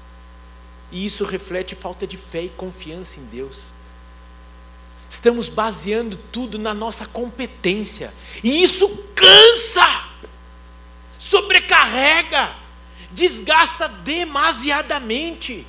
e 0.92 1.06
isso 1.06 1.24
reflete 1.24 1.76
falta 1.76 2.08
de 2.08 2.18
fé 2.18 2.44
e 2.44 2.50
confiança 2.50 3.20
em 3.20 3.26
Deus. 3.26 3.72
Estamos 5.10 5.50
baseando 5.50 6.16
tudo 6.32 6.60
na 6.60 6.74
nossa 6.74 7.06
competência. 7.06 8.14
E 8.44 8.62
isso 8.62 8.88
cansa, 9.16 10.08
sobrecarrega, 11.18 12.56
desgasta 13.12 13.88
demasiadamente. 13.88 15.66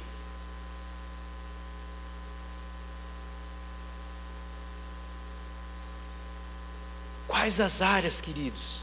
Quais 7.41 7.59
as 7.59 7.80
áreas, 7.80 8.20
queridos, 8.20 8.82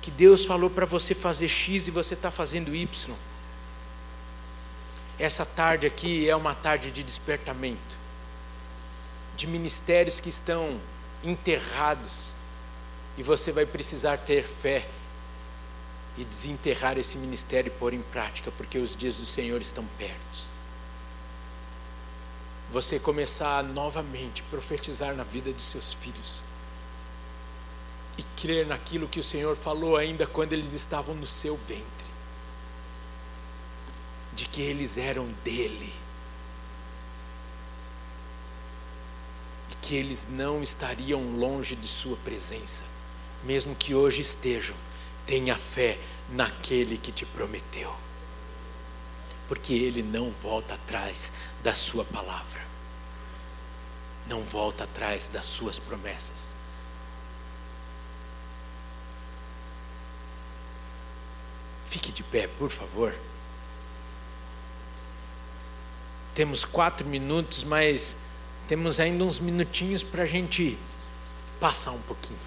que 0.00 0.12
Deus 0.12 0.44
falou 0.44 0.70
para 0.70 0.86
você 0.86 1.12
fazer 1.12 1.48
X 1.48 1.88
e 1.88 1.90
você 1.90 2.14
está 2.14 2.30
fazendo 2.30 2.72
Y? 2.72 3.16
Essa 5.18 5.44
tarde 5.44 5.88
aqui 5.88 6.30
é 6.30 6.36
uma 6.36 6.54
tarde 6.54 6.92
de 6.92 7.02
despertamento, 7.02 7.98
de 9.34 9.48
ministérios 9.48 10.20
que 10.20 10.28
estão 10.28 10.80
enterrados, 11.24 12.36
e 13.18 13.24
você 13.24 13.50
vai 13.50 13.66
precisar 13.66 14.18
ter 14.18 14.44
fé 14.44 14.88
e 16.16 16.24
desenterrar 16.24 16.96
esse 16.96 17.18
ministério 17.18 17.72
e 17.74 17.76
pôr 17.76 17.92
em 17.92 18.02
prática, 18.02 18.52
porque 18.52 18.78
os 18.78 18.96
dias 18.96 19.16
do 19.16 19.26
Senhor 19.26 19.60
estão 19.60 19.84
perto. 19.98 20.44
Você 22.70 23.00
começar 23.00 23.58
a 23.58 23.64
novamente 23.64 24.44
profetizar 24.44 25.12
na 25.16 25.24
vida 25.24 25.52
dos 25.52 25.64
seus 25.64 25.92
filhos 25.92 26.48
e 28.20 28.22
crer 28.36 28.66
naquilo 28.66 29.08
que 29.08 29.18
o 29.18 29.24
Senhor 29.24 29.56
falou 29.56 29.96
ainda 29.96 30.26
quando 30.26 30.52
eles 30.52 30.72
estavam 30.72 31.14
no 31.14 31.26
seu 31.26 31.56
ventre 31.56 32.10
de 34.34 34.44
que 34.44 34.60
eles 34.60 34.98
eram 34.98 35.26
dele. 35.42 35.90
E 39.70 39.74
que 39.80 39.94
eles 39.94 40.28
não 40.28 40.62
estariam 40.62 41.22
longe 41.36 41.74
de 41.74 41.86
Sua 41.86 42.16
presença, 42.18 42.84
mesmo 43.42 43.74
que 43.74 43.94
hoje 43.94 44.20
estejam. 44.20 44.76
Tenha 45.26 45.56
fé 45.56 45.98
naquele 46.28 46.98
que 46.98 47.10
te 47.10 47.24
prometeu, 47.24 47.94
porque 49.48 49.72
Ele 49.72 50.02
não 50.02 50.30
volta 50.30 50.74
atrás 50.74 51.32
da 51.62 51.72
Sua 51.72 52.04
palavra, 52.04 52.60
não 54.26 54.42
volta 54.42 54.84
atrás 54.84 55.30
das 55.30 55.46
Suas 55.46 55.78
promessas. 55.78 56.59
Fique 61.90 62.12
de 62.12 62.22
pé, 62.22 62.46
por 62.46 62.70
favor. 62.70 63.12
Temos 66.32 66.64
quatro 66.64 67.04
minutos, 67.04 67.64
mas 67.64 68.16
temos 68.68 69.00
ainda 69.00 69.24
uns 69.24 69.40
minutinhos 69.40 70.00
para 70.00 70.22
a 70.22 70.26
gente 70.26 70.78
passar 71.58 71.90
um 71.90 72.00
pouquinho. 72.02 72.38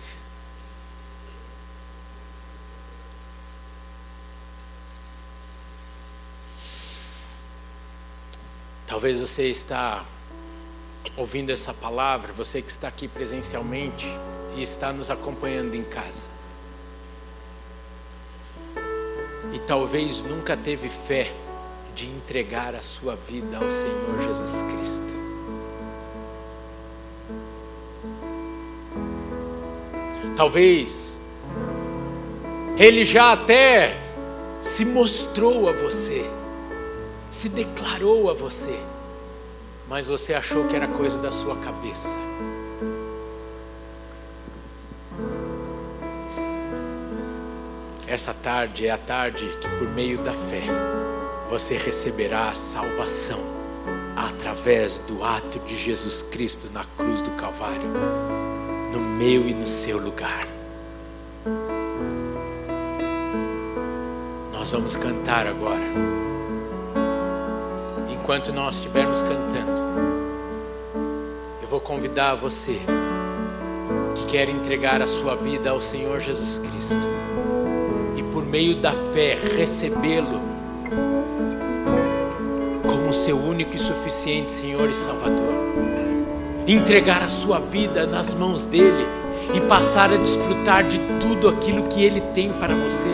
Talvez 8.88 9.20
você 9.20 9.50
está 9.50 10.06
ouvindo 11.18 11.50
essa 11.50 11.74
palavra, 11.74 12.32
você 12.32 12.62
que 12.62 12.72
está 12.72 12.88
aqui 12.88 13.10
presencialmente 13.10 14.08
e 14.56 14.62
está 14.62 14.94
nos 14.94 15.12
acompanhando 15.12 15.76
em 15.76 15.84
casa. 15.84 16.33
E 19.54 19.60
talvez 19.60 20.24
nunca 20.24 20.58
teve 20.58 20.90
fé 20.90 21.32
de 21.94 22.08
entregar 22.08 22.74
a 22.74 22.82
sua 22.82 23.16
vida 23.16 23.58
ao 23.58 23.70
Senhor 23.70 24.22
Jesus 24.24 24.64
Cristo. 24.64 25.14
Talvez 30.36 31.22
Ele 32.78 33.06
já 33.06 33.34
até 33.34 33.96
se 34.60 34.84
mostrou 34.84 35.70
a 35.70 35.72
você, 35.72 36.26
se 37.30 37.48
declarou 37.48 38.32
a 38.32 38.34
você, 38.34 38.80
mas 39.88 40.08
você 40.08 40.34
achou 40.34 40.68
que 40.68 40.76
era 40.76 40.88
coisa 40.88 41.20
da 41.20 41.32
sua 41.32 41.56
cabeça. 41.58 42.18
Essa 48.14 48.32
tarde 48.32 48.86
é 48.86 48.92
a 48.92 48.98
tarde 48.98 49.44
que, 49.60 49.68
por 49.80 49.90
meio 49.90 50.20
da 50.20 50.34
fé, 50.34 50.62
você 51.50 51.78
receberá 51.78 52.50
a 52.50 52.54
salvação 52.54 53.40
através 54.16 55.00
do 55.00 55.24
ato 55.24 55.58
de 55.62 55.76
Jesus 55.76 56.22
Cristo 56.22 56.70
na 56.72 56.86
cruz 56.96 57.24
do 57.24 57.32
Calvário, 57.32 57.90
no 58.94 59.00
meu 59.00 59.50
e 59.50 59.54
no 59.56 59.66
seu 59.66 59.98
lugar. 59.98 60.48
Nós 64.52 64.70
vamos 64.70 64.96
cantar 64.96 65.48
agora. 65.48 65.84
Enquanto 68.12 68.54
nós 68.54 68.76
estivermos 68.76 69.24
cantando, 69.24 69.82
eu 71.64 71.68
vou 71.68 71.82
convidar 71.82 72.36
você 72.36 72.80
que 74.14 74.26
quer 74.28 74.50
entregar 74.50 75.02
a 75.02 75.08
sua 75.08 75.36
vida 75.36 75.72
ao 75.72 75.82
Senhor 75.82 76.20
Jesus 76.20 76.60
Cristo 76.60 77.24
e 78.16 78.24
por 78.24 78.46
meio 78.46 78.76
da 78.76 78.92
fé 78.92 79.38
recebê-lo 79.56 80.54
seu 83.14 83.38
único 83.38 83.76
e 83.76 83.80
suficiente 83.80 84.50
Senhor 84.50 84.90
e 84.90 84.94
Salvador. 84.94 85.54
Entregar 86.68 87.22
a 87.22 87.30
sua 87.30 87.60
vida 87.60 88.06
nas 88.06 88.34
mãos 88.34 88.66
dele 88.66 89.06
e 89.54 89.62
passar 89.62 90.12
a 90.12 90.18
desfrutar 90.18 90.84
de 90.84 91.00
tudo 91.20 91.48
aquilo 91.48 91.84
que 91.84 92.04
ele 92.04 92.22
tem 92.34 92.52
para 92.54 92.74
você. 92.74 93.08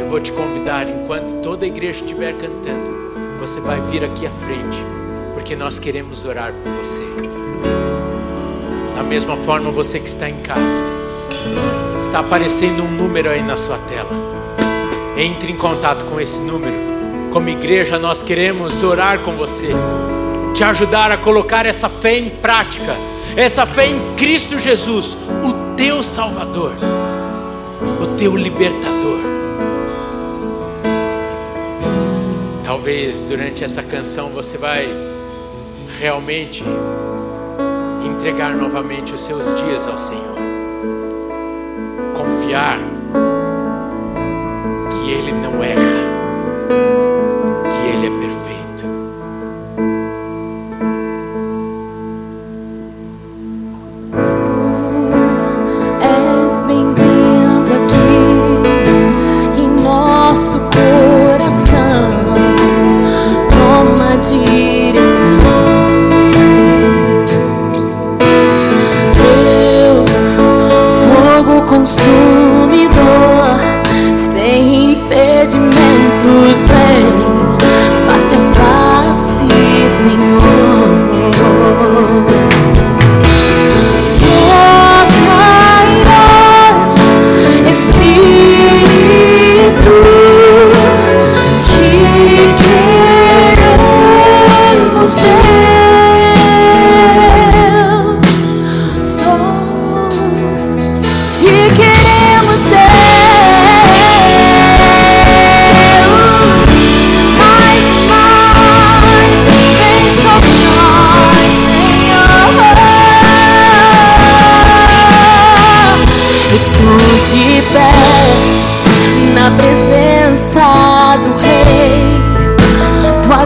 Eu 0.00 0.08
vou 0.08 0.20
te 0.20 0.32
convidar, 0.32 0.88
enquanto 0.88 1.40
toda 1.42 1.64
a 1.64 1.68
igreja 1.68 2.04
estiver 2.04 2.32
cantando, 2.34 3.38
você 3.38 3.60
vai 3.60 3.80
vir 3.82 4.04
aqui 4.04 4.26
à 4.26 4.30
frente, 4.30 4.78
porque 5.34 5.54
nós 5.54 5.78
queremos 5.78 6.24
orar 6.24 6.52
por 6.52 6.72
você. 6.72 7.02
Da 8.96 9.02
mesma 9.02 9.36
forma, 9.36 9.70
você 9.70 9.98
que 9.98 10.08
está 10.08 10.28
em 10.28 10.38
casa, 10.38 11.79
está 12.10 12.18
aparecendo 12.18 12.82
um 12.82 12.90
número 12.90 13.30
aí 13.30 13.40
na 13.40 13.56
sua 13.56 13.78
tela. 13.78 14.10
Entre 15.16 15.52
em 15.52 15.56
contato 15.56 16.04
com 16.06 16.20
esse 16.20 16.40
número 16.40 16.74
como 17.32 17.48
igreja, 17.48 18.00
nós 18.00 18.20
queremos 18.20 18.82
orar 18.82 19.20
com 19.20 19.36
você, 19.36 19.68
te 20.52 20.64
ajudar 20.64 21.12
a 21.12 21.16
colocar 21.16 21.66
essa 21.66 21.88
fé 21.88 22.18
em 22.18 22.28
prática, 22.28 22.96
essa 23.36 23.64
fé 23.64 23.86
em 23.86 24.14
Cristo 24.16 24.58
Jesus, 24.58 25.16
o 25.44 25.76
teu 25.76 26.02
Salvador, 26.02 26.74
o 28.02 28.16
teu 28.18 28.36
libertador. 28.36 29.20
Talvez 32.64 33.22
durante 33.22 33.62
essa 33.62 33.84
canção 33.84 34.30
você 34.30 34.58
vai 34.58 34.88
realmente 36.00 36.64
entregar 38.04 38.56
novamente 38.56 39.14
os 39.14 39.20
seus 39.20 39.54
dias 39.54 39.86
ao 39.86 39.96
Senhor, 39.96 40.49
confiar 42.50 42.78
que 44.90 45.10
Ele 45.12 45.32
não 45.32 45.62
erra 45.62 46.10
ele 47.92 48.06
é 48.06 48.10
perfeito. 48.10 48.39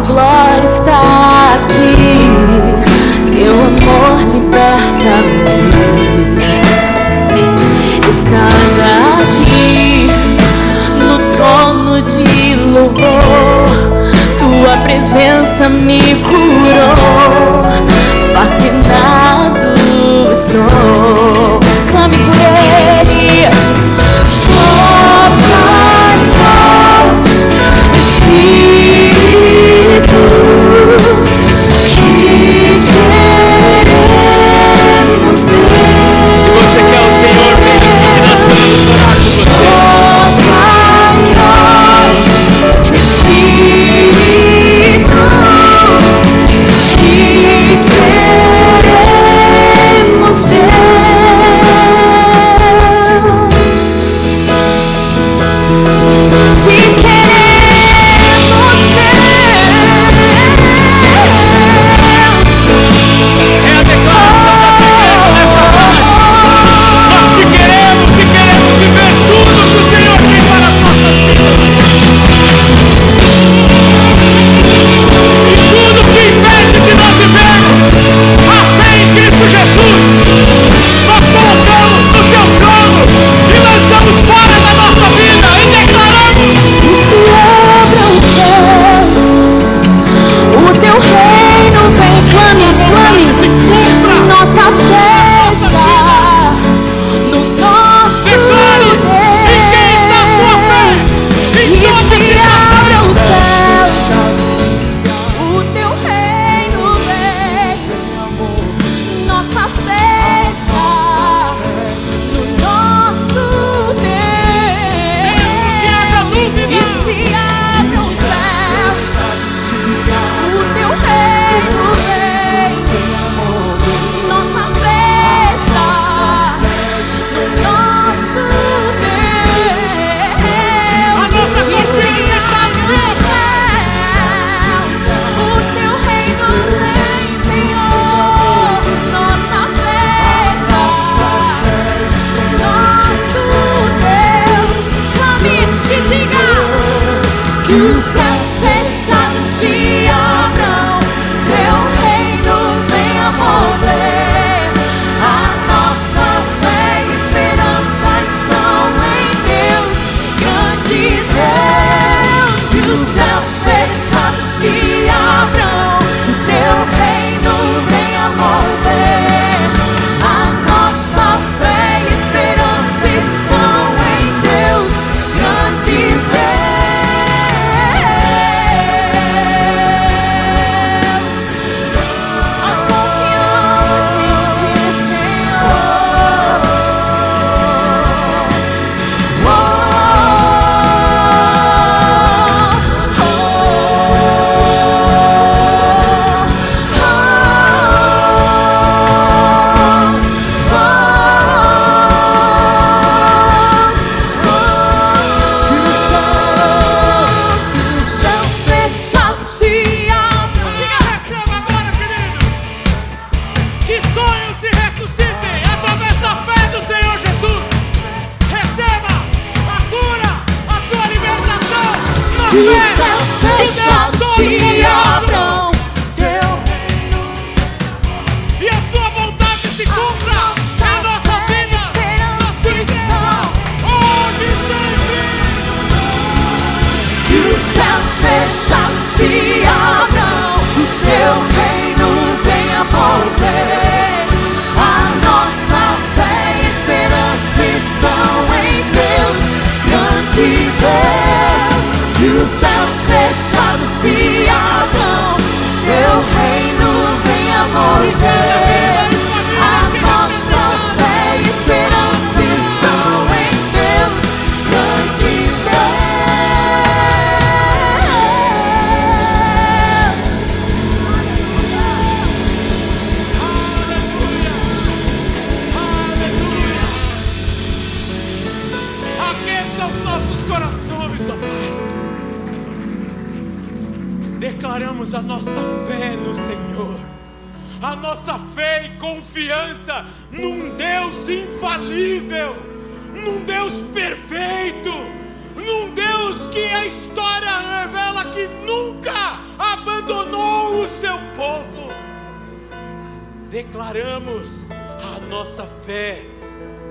glória 0.06 0.64
está 0.64 1.54
aqui. 1.54 2.28
Teu 3.32 3.54
amor 3.54 4.20
liberta-me. 4.32 5.64
Estás 8.08 8.74
aqui 9.20 10.08
no 10.98 11.18
trono 11.36 12.02
de 12.02 12.54
louvor. 12.54 13.74
Tua 14.38 14.76
presença 14.84 15.68
me 15.68 16.14
curou. 16.16 17.64
Fascinado 18.34 19.74
estou. 20.32 21.60
Clame 21.90 22.18
por 22.18 22.34
ele. 22.34 23.83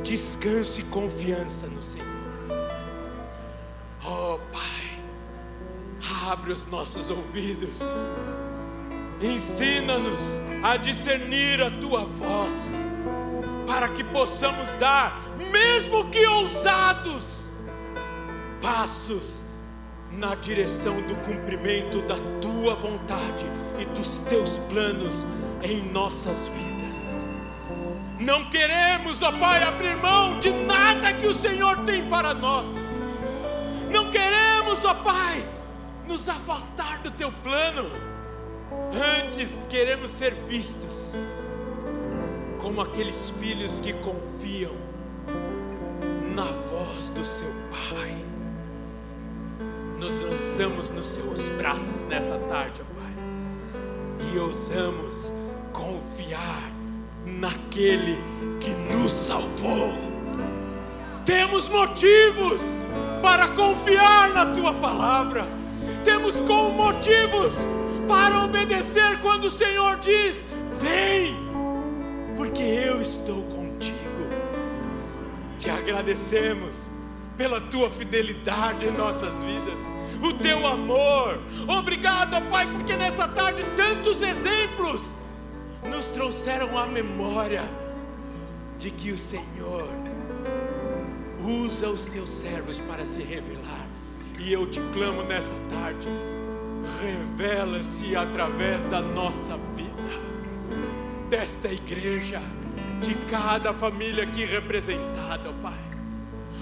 Descanso 0.04 0.82
e 0.82 0.84
confiança 0.84 1.66
no 1.68 1.82
Senhor. 1.82 2.08
Oh 4.06 4.38
Pai, 4.52 5.00
abre 6.30 6.52
os 6.52 6.66
nossos 6.68 7.10
ouvidos, 7.10 7.80
ensina-nos 9.22 10.22
a 10.62 10.76
discernir 10.78 11.62
a 11.62 11.72
tua 11.72 12.04
voz, 12.04 12.86
para 13.66 13.88
que 13.90 14.04
possamos 14.04 14.70
dar, 14.80 15.18
mesmo 15.52 16.10
que 16.10 16.26
ousados, 16.28 17.50
passos 18.62 19.42
na 20.12 20.36
direção 20.36 21.02
do 21.02 21.16
cumprimento 21.18 22.02
da 22.02 22.16
tua 22.40 22.76
vontade 22.76 23.46
e 23.80 23.86
dos 23.86 24.18
teus 24.30 24.58
planos 24.70 25.26
em 25.64 25.82
nossas 25.92 26.48
vidas. 26.50 26.73
Não 28.24 28.50
queremos, 28.50 29.22
ó 29.22 29.32
Pai, 29.32 29.64
abrir 29.64 29.96
mão 29.98 30.40
de 30.40 30.52
nada 30.52 31.14
que 31.14 31.28
o 31.28 31.34
Senhor 31.34 31.78
tem 31.86 32.10
para 32.10 32.34
nós. 32.34 32.68
Não 33.92 34.10
queremos, 34.10 34.84
ó 34.86 34.94
Pai, 34.94 35.44
nos 36.08 36.28
afastar 36.28 37.00
do 37.00 37.12
teu 37.12 37.32
plano. 37.32 37.92
Antes 39.24 39.68
queremos 39.70 40.12
ser 40.12 40.34
vistos 40.48 41.14
como 42.60 42.82
aqueles 42.82 43.32
filhos 43.40 43.82
que 43.82 43.94
confiam 43.94 44.76
na 46.34 46.46
voz 46.46 47.10
do 47.10 47.26
seu 47.26 47.54
Pai 47.70 48.34
nos 50.04 50.20
lançamos 50.20 50.90
nos 50.90 51.06
seus 51.06 51.40
braços 51.58 52.04
nessa 52.04 52.38
tarde, 52.38 52.82
ó 52.82 53.00
Pai, 53.00 53.14
e 54.34 54.38
ousamos 54.38 55.32
confiar 55.72 56.73
naquele 57.26 58.18
que 58.60 58.72
nos 58.94 59.12
salvou. 59.12 59.94
Temos 61.26 61.70
motivos 61.70 62.62
para 63.22 63.48
confiar 63.50 64.30
na 64.34 64.48
tua 64.48 64.74
palavra, 64.74 65.48
temos 66.04 66.36
com 66.36 66.72
motivos 66.72 67.56
para 68.08 68.44
obedecer 68.44 69.20
quando 69.22 69.46
o 69.46 69.52
Senhor 69.52 69.98
diz: 70.00 70.46
Vem, 70.82 71.36
porque 72.36 72.62
eu 72.62 73.02
estou 73.02 73.44
contigo. 73.44 73.94
Te 75.58 75.70
agradecemos 75.70 76.90
pela 77.38 77.62
tua 77.62 77.90
fidelidade 77.90 78.86
em 78.86 78.92
nossas 78.92 79.42
vidas, 79.44 79.80
o 80.22 80.34
teu 80.34 80.68
amor. 80.68 81.40
Obrigado, 81.68 82.42
Pai, 82.50 82.68
porque 82.72 82.96
nessa 82.96 83.28
tarde 83.28 83.64
tantos 83.78 84.22
exemplos 84.22 85.14
nos 85.90 86.08
trouxeram 86.08 86.78
à 86.78 86.88
memória 86.88 87.64
de 88.78 88.92
que 88.92 89.12
o 89.12 89.18
Senhor 89.18 89.88
usa 91.46 91.90
os 91.90 92.06
teus 92.06 92.30
servos 92.30 92.80
para 92.80 93.06
se 93.06 93.22
revelar. 93.22 93.88
E 94.40 94.52
eu 94.52 94.70
te 94.70 94.80
clamo 94.92 95.24
nessa 95.24 95.54
tarde, 95.70 96.08
revela-se 97.02 98.16
através 98.16 98.86
da 98.88 99.02
nossa 99.02 99.58
vida, 99.76 100.20
desta 101.30 101.70
igreja, 101.70 102.42
de 103.02 103.16
cada 103.30 103.74
família 103.74 104.24
aqui 104.24 104.46
representada, 104.46 105.50
ó 105.50 105.54
Pai. 105.62 105.80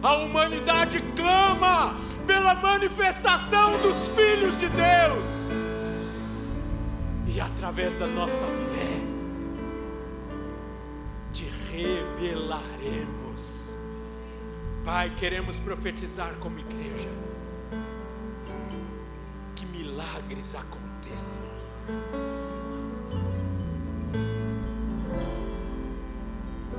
A 0.04 0.16
humanidade 0.16 1.00
clama 1.16 1.96
pela 2.26 2.56
manifestação 2.56 3.80
dos 3.82 4.10
filhos 4.10 4.58
de 4.58 4.68
Deus. 4.70 5.26
E 7.28 7.40
através 7.40 7.96
da 7.96 8.08
nossa 8.08 8.46
fé, 8.46 8.71
revelaremos. 11.84 13.72
Pai, 14.84 15.10
queremos 15.16 15.60
profetizar 15.60 16.36
como 16.40 16.60
igreja. 16.60 17.10
Que 19.56 19.66
milagres 19.66 20.56
aconteçam. 20.56 21.52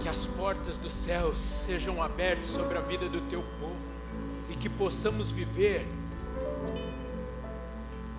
que 0.01 0.09
as 0.09 0.27
portas 0.27 0.77
dos 0.79 0.93
céus 0.93 1.39
sejam 1.39 2.03
abertas 2.03 2.47
sobre 2.47 2.77
a 2.77 2.81
vida 2.81 3.09
do 3.09 3.21
teu 3.29 3.41
povo 3.61 3.93
e 4.51 4.57
que 4.57 4.69
possamos 4.69 5.31
viver 5.31 5.87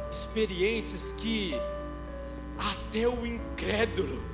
experiências 0.10 1.12
que 1.18 1.54
até 2.58 3.06
o 3.06 3.26
incrédulo 3.26 4.33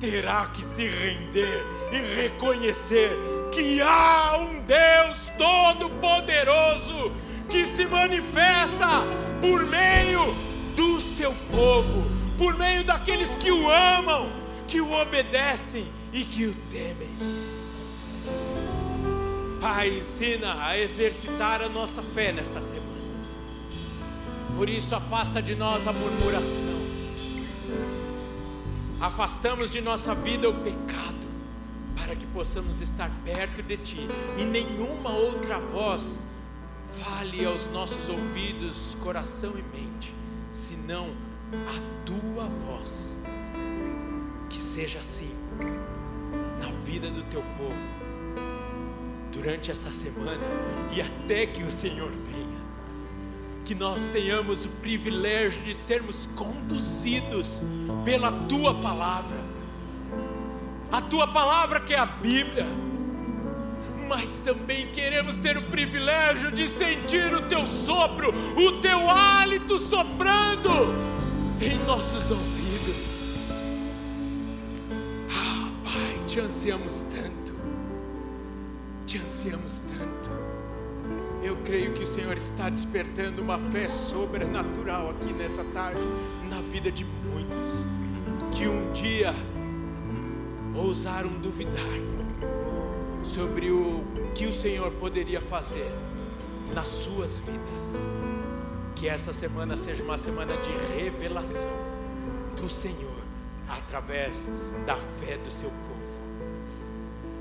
terá 0.00 0.46
que 0.46 0.64
se 0.64 0.88
render 0.88 1.62
e 1.92 1.98
reconhecer 2.14 3.10
que 3.52 3.82
há 3.82 4.38
um 4.38 4.62
Deus 4.62 5.30
todo-poderoso 5.36 7.12
que 7.48 7.66
se 7.66 7.84
manifesta 7.84 9.04
por 9.40 9.66
meio 9.66 10.34
do 10.74 11.00
seu 11.00 11.34
povo, 11.52 12.04
por 12.38 12.56
meio 12.56 12.82
daqueles 12.82 13.30
que 13.32 13.50
o 13.50 13.70
amam, 13.70 14.30
que 14.66 14.80
o 14.80 14.90
obedecem 14.90 15.86
e 16.12 16.24
que 16.24 16.46
o 16.46 16.54
temem. 16.72 17.10
Pai, 19.60 19.90
ensina 19.90 20.64
a 20.64 20.78
exercitar 20.78 21.60
a 21.60 21.68
nossa 21.68 22.00
fé 22.00 22.32
nessa 22.32 22.62
semana. 22.62 22.88
Por 24.56 24.68
isso, 24.70 24.94
afasta 24.94 25.42
de 25.42 25.54
nós 25.54 25.86
a 25.86 25.92
murmuração. 25.92 26.79
Afastamos 29.00 29.70
de 29.70 29.80
nossa 29.80 30.14
vida 30.14 30.46
o 30.50 30.54
pecado, 30.62 31.26
para 31.96 32.14
que 32.14 32.26
possamos 32.26 32.82
estar 32.82 33.10
perto 33.24 33.62
de 33.62 33.78
Ti 33.78 34.08
e 34.36 34.44
nenhuma 34.44 35.10
outra 35.10 35.58
voz 35.58 36.22
fale 36.84 37.46
aos 37.46 37.66
nossos 37.68 38.10
ouvidos, 38.10 38.94
coração 39.00 39.54
e 39.56 39.62
mente, 39.74 40.14
senão 40.52 41.14
a 41.52 42.04
Tua 42.04 42.44
voz. 42.44 43.18
Que 44.50 44.60
seja 44.60 44.98
assim 44.98 45.34
na 46.60 46.70
vida 46.84 47.10
do 47.10 47.22
Teu 47.30 47.42
povo 47.56 48.00
durante 49.32 49.70
essa 49.70 49.90
semana 49.90 50.44
e 50.92 51.00
até 51.00 51.46
que 51.46 51.62
o 51.62 51.70
Senhor 51.70 52.10
venha. 52.10 52.59
Que 53.70 53.74
nós 53.76 54.00
tenhamos 54.08 54.64
o 54.64 54.68
privilégio 54.68 55.62
de 55.62 55.76
sermos 55.76 56.28
conduzidos 56.34 57.62
pela 58.04 58.32
tua 58.48 58.74
palavra. 58.74 59.36
A 60.90 61.00
tua 61.00 61.28
palavra 61.28 61.78
que 61.78 61.94
é 61.94 61.98
a 62.00 62.04
Bíblia. 62.04 62.66
mas 64.08 64.40
também 64.40 64.88
queremos 64.88 65.36
ter 65.36 65.56
o 65.56 65.62
privilégio 65.62 66.50
de 66.50 66.66
sentir 66.66 67.32
o 67.32 67.42
teu 67.42 67.64
sopro, 67.64 68.34
o 68.58 68.80
teu 68.80 69.08
hálito 69.08 69.78
soprando 69.78 70.70
em 71.60 71.78
nossos 71.86 72.28
ouvidos. 72.28 73.22
Ah, 75.30 75.70
Pai, 75.84 76.20
te 76.26 76.40
ansiamos 76.40 77.06
tanto, 77.14 77.54
te 79.06 79.18
ansiamos 79.18 79.80
tanto. 79.96 80.19
Creio 81.70 81.92
que 81.92 82.02
o 82.02 82.06
Senhor 82.06 82.36
está 82.36 82.68
despertando 82.68 83.40
uma 83.40 83.56
fé 83.56 83.88
sobrenatural 83.88 85.10
aqui 85.10 85.32
nessa 85.32 85.62
tarde, 85.62 86.00
na 86.48 86.60
vida 86.60 86.90
de 86.90 87.04
muitos, 87.04 87.86
que 88.50 88.66
um 88.66 88.90
dia 88.92 89.32
ousaram 90.74 91.30
duvidar 91.38 91.84
sobre 93.22 93.70
o 93.70 94.02
que 94.34 94.46
o 94.46 94.52
Senhor 94.52 94.90
poderia 94.94 95.40
fazer 95.40 95.88
nas 96.74 96.88
suas 96.88 97.38
vidas. 97.38 98.02
Que 98.96 99.08
essa 99.08 99.32
semana 99.32 99.76
seja 99.76 100.02
uma 100.02 100.18
semana 100.18 100.56
de 100.56 100.72
revelação 101.00 101.70
do 102.60 102.68
Senhor 102.68 103.22
através 103.68 104.50
da 104.84 104.96
fé 104.96 105.38
do 105.38 105.52
seu 105.52 105.70
povo. 105.70 106.22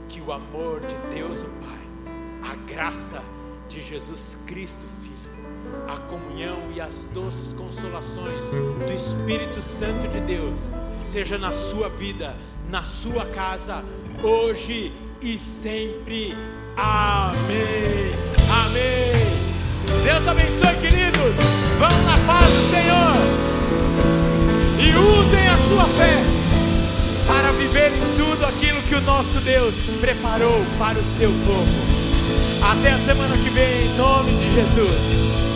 Que 0.08 0.22
o 0.22 0.32
amor 0.32 0.82
de 0.82 1.16
Deus 1.16 1.42
o 1.42 1.48
Pai, 1.48 2.52
a 2.52 2.56
graça 2.72 3.24
Jesus 3.78 4.36
Cristo 4.48 4.84
Filho, 5.02 5.86
a 5.88 5.98
comunhão 5.98 6.72
e 6.74 6.82
as 6.82 7.06
doces 7.14 7.54
consolações 7.54 8.50
do 8.50 8.92
Espírito 8.92 9.62
Santo 9.62 10.08
de 10.08 10.20
Deus 10.22 10.70
seja 11.12 11.38
na 11.38 11.54
sua 11.54 11.88
vida, 11.88 12.36
na 12.68 12.84
sua 12.84 13.28
casa, 13.28 13.84
hoje 14.24 14.92
e 15.22 15.38
sempre. 15.38 16.36
Amém. 16.76 18.12
Amém. 18.66 20.04
Deus 20.04 20.28
abençoe, 20.28 20.76
queridos. 20.82 21.38
Vão 21.78 22.04
na 22.04 22.18
paz 22.26 22.46
do 22.48 22.72
Senhor. 22.72 23.16
E 24.80 24.96
usem 24.96 25.48
a 25.48 25.58
sua 25.68 25.86
fé 25.98 26.24
para 27.28 27.52
viver 27.52 27.92
em 27.92 28.18
tudo 28.18 28.46
aquilo 28.46 28.82
que 28.84 28.96
o 28.96 29.02
nosso 29.02 29.40
Deus 29.42 29.76
preparou 30.00 30.66
para 30.80 31.00
o 31.00 31.04
seu 31.04 31.30
povo. 31.46 31.89
Até 32.70 32.92
a 32.92 33.00
semana 33.00 33.36
que 33.36 33.50
vem, 33.50 33.88
em 33.88 33.98
nome 33.98 34.32
de 34.34 34.54
Jesus. 34.54 35.49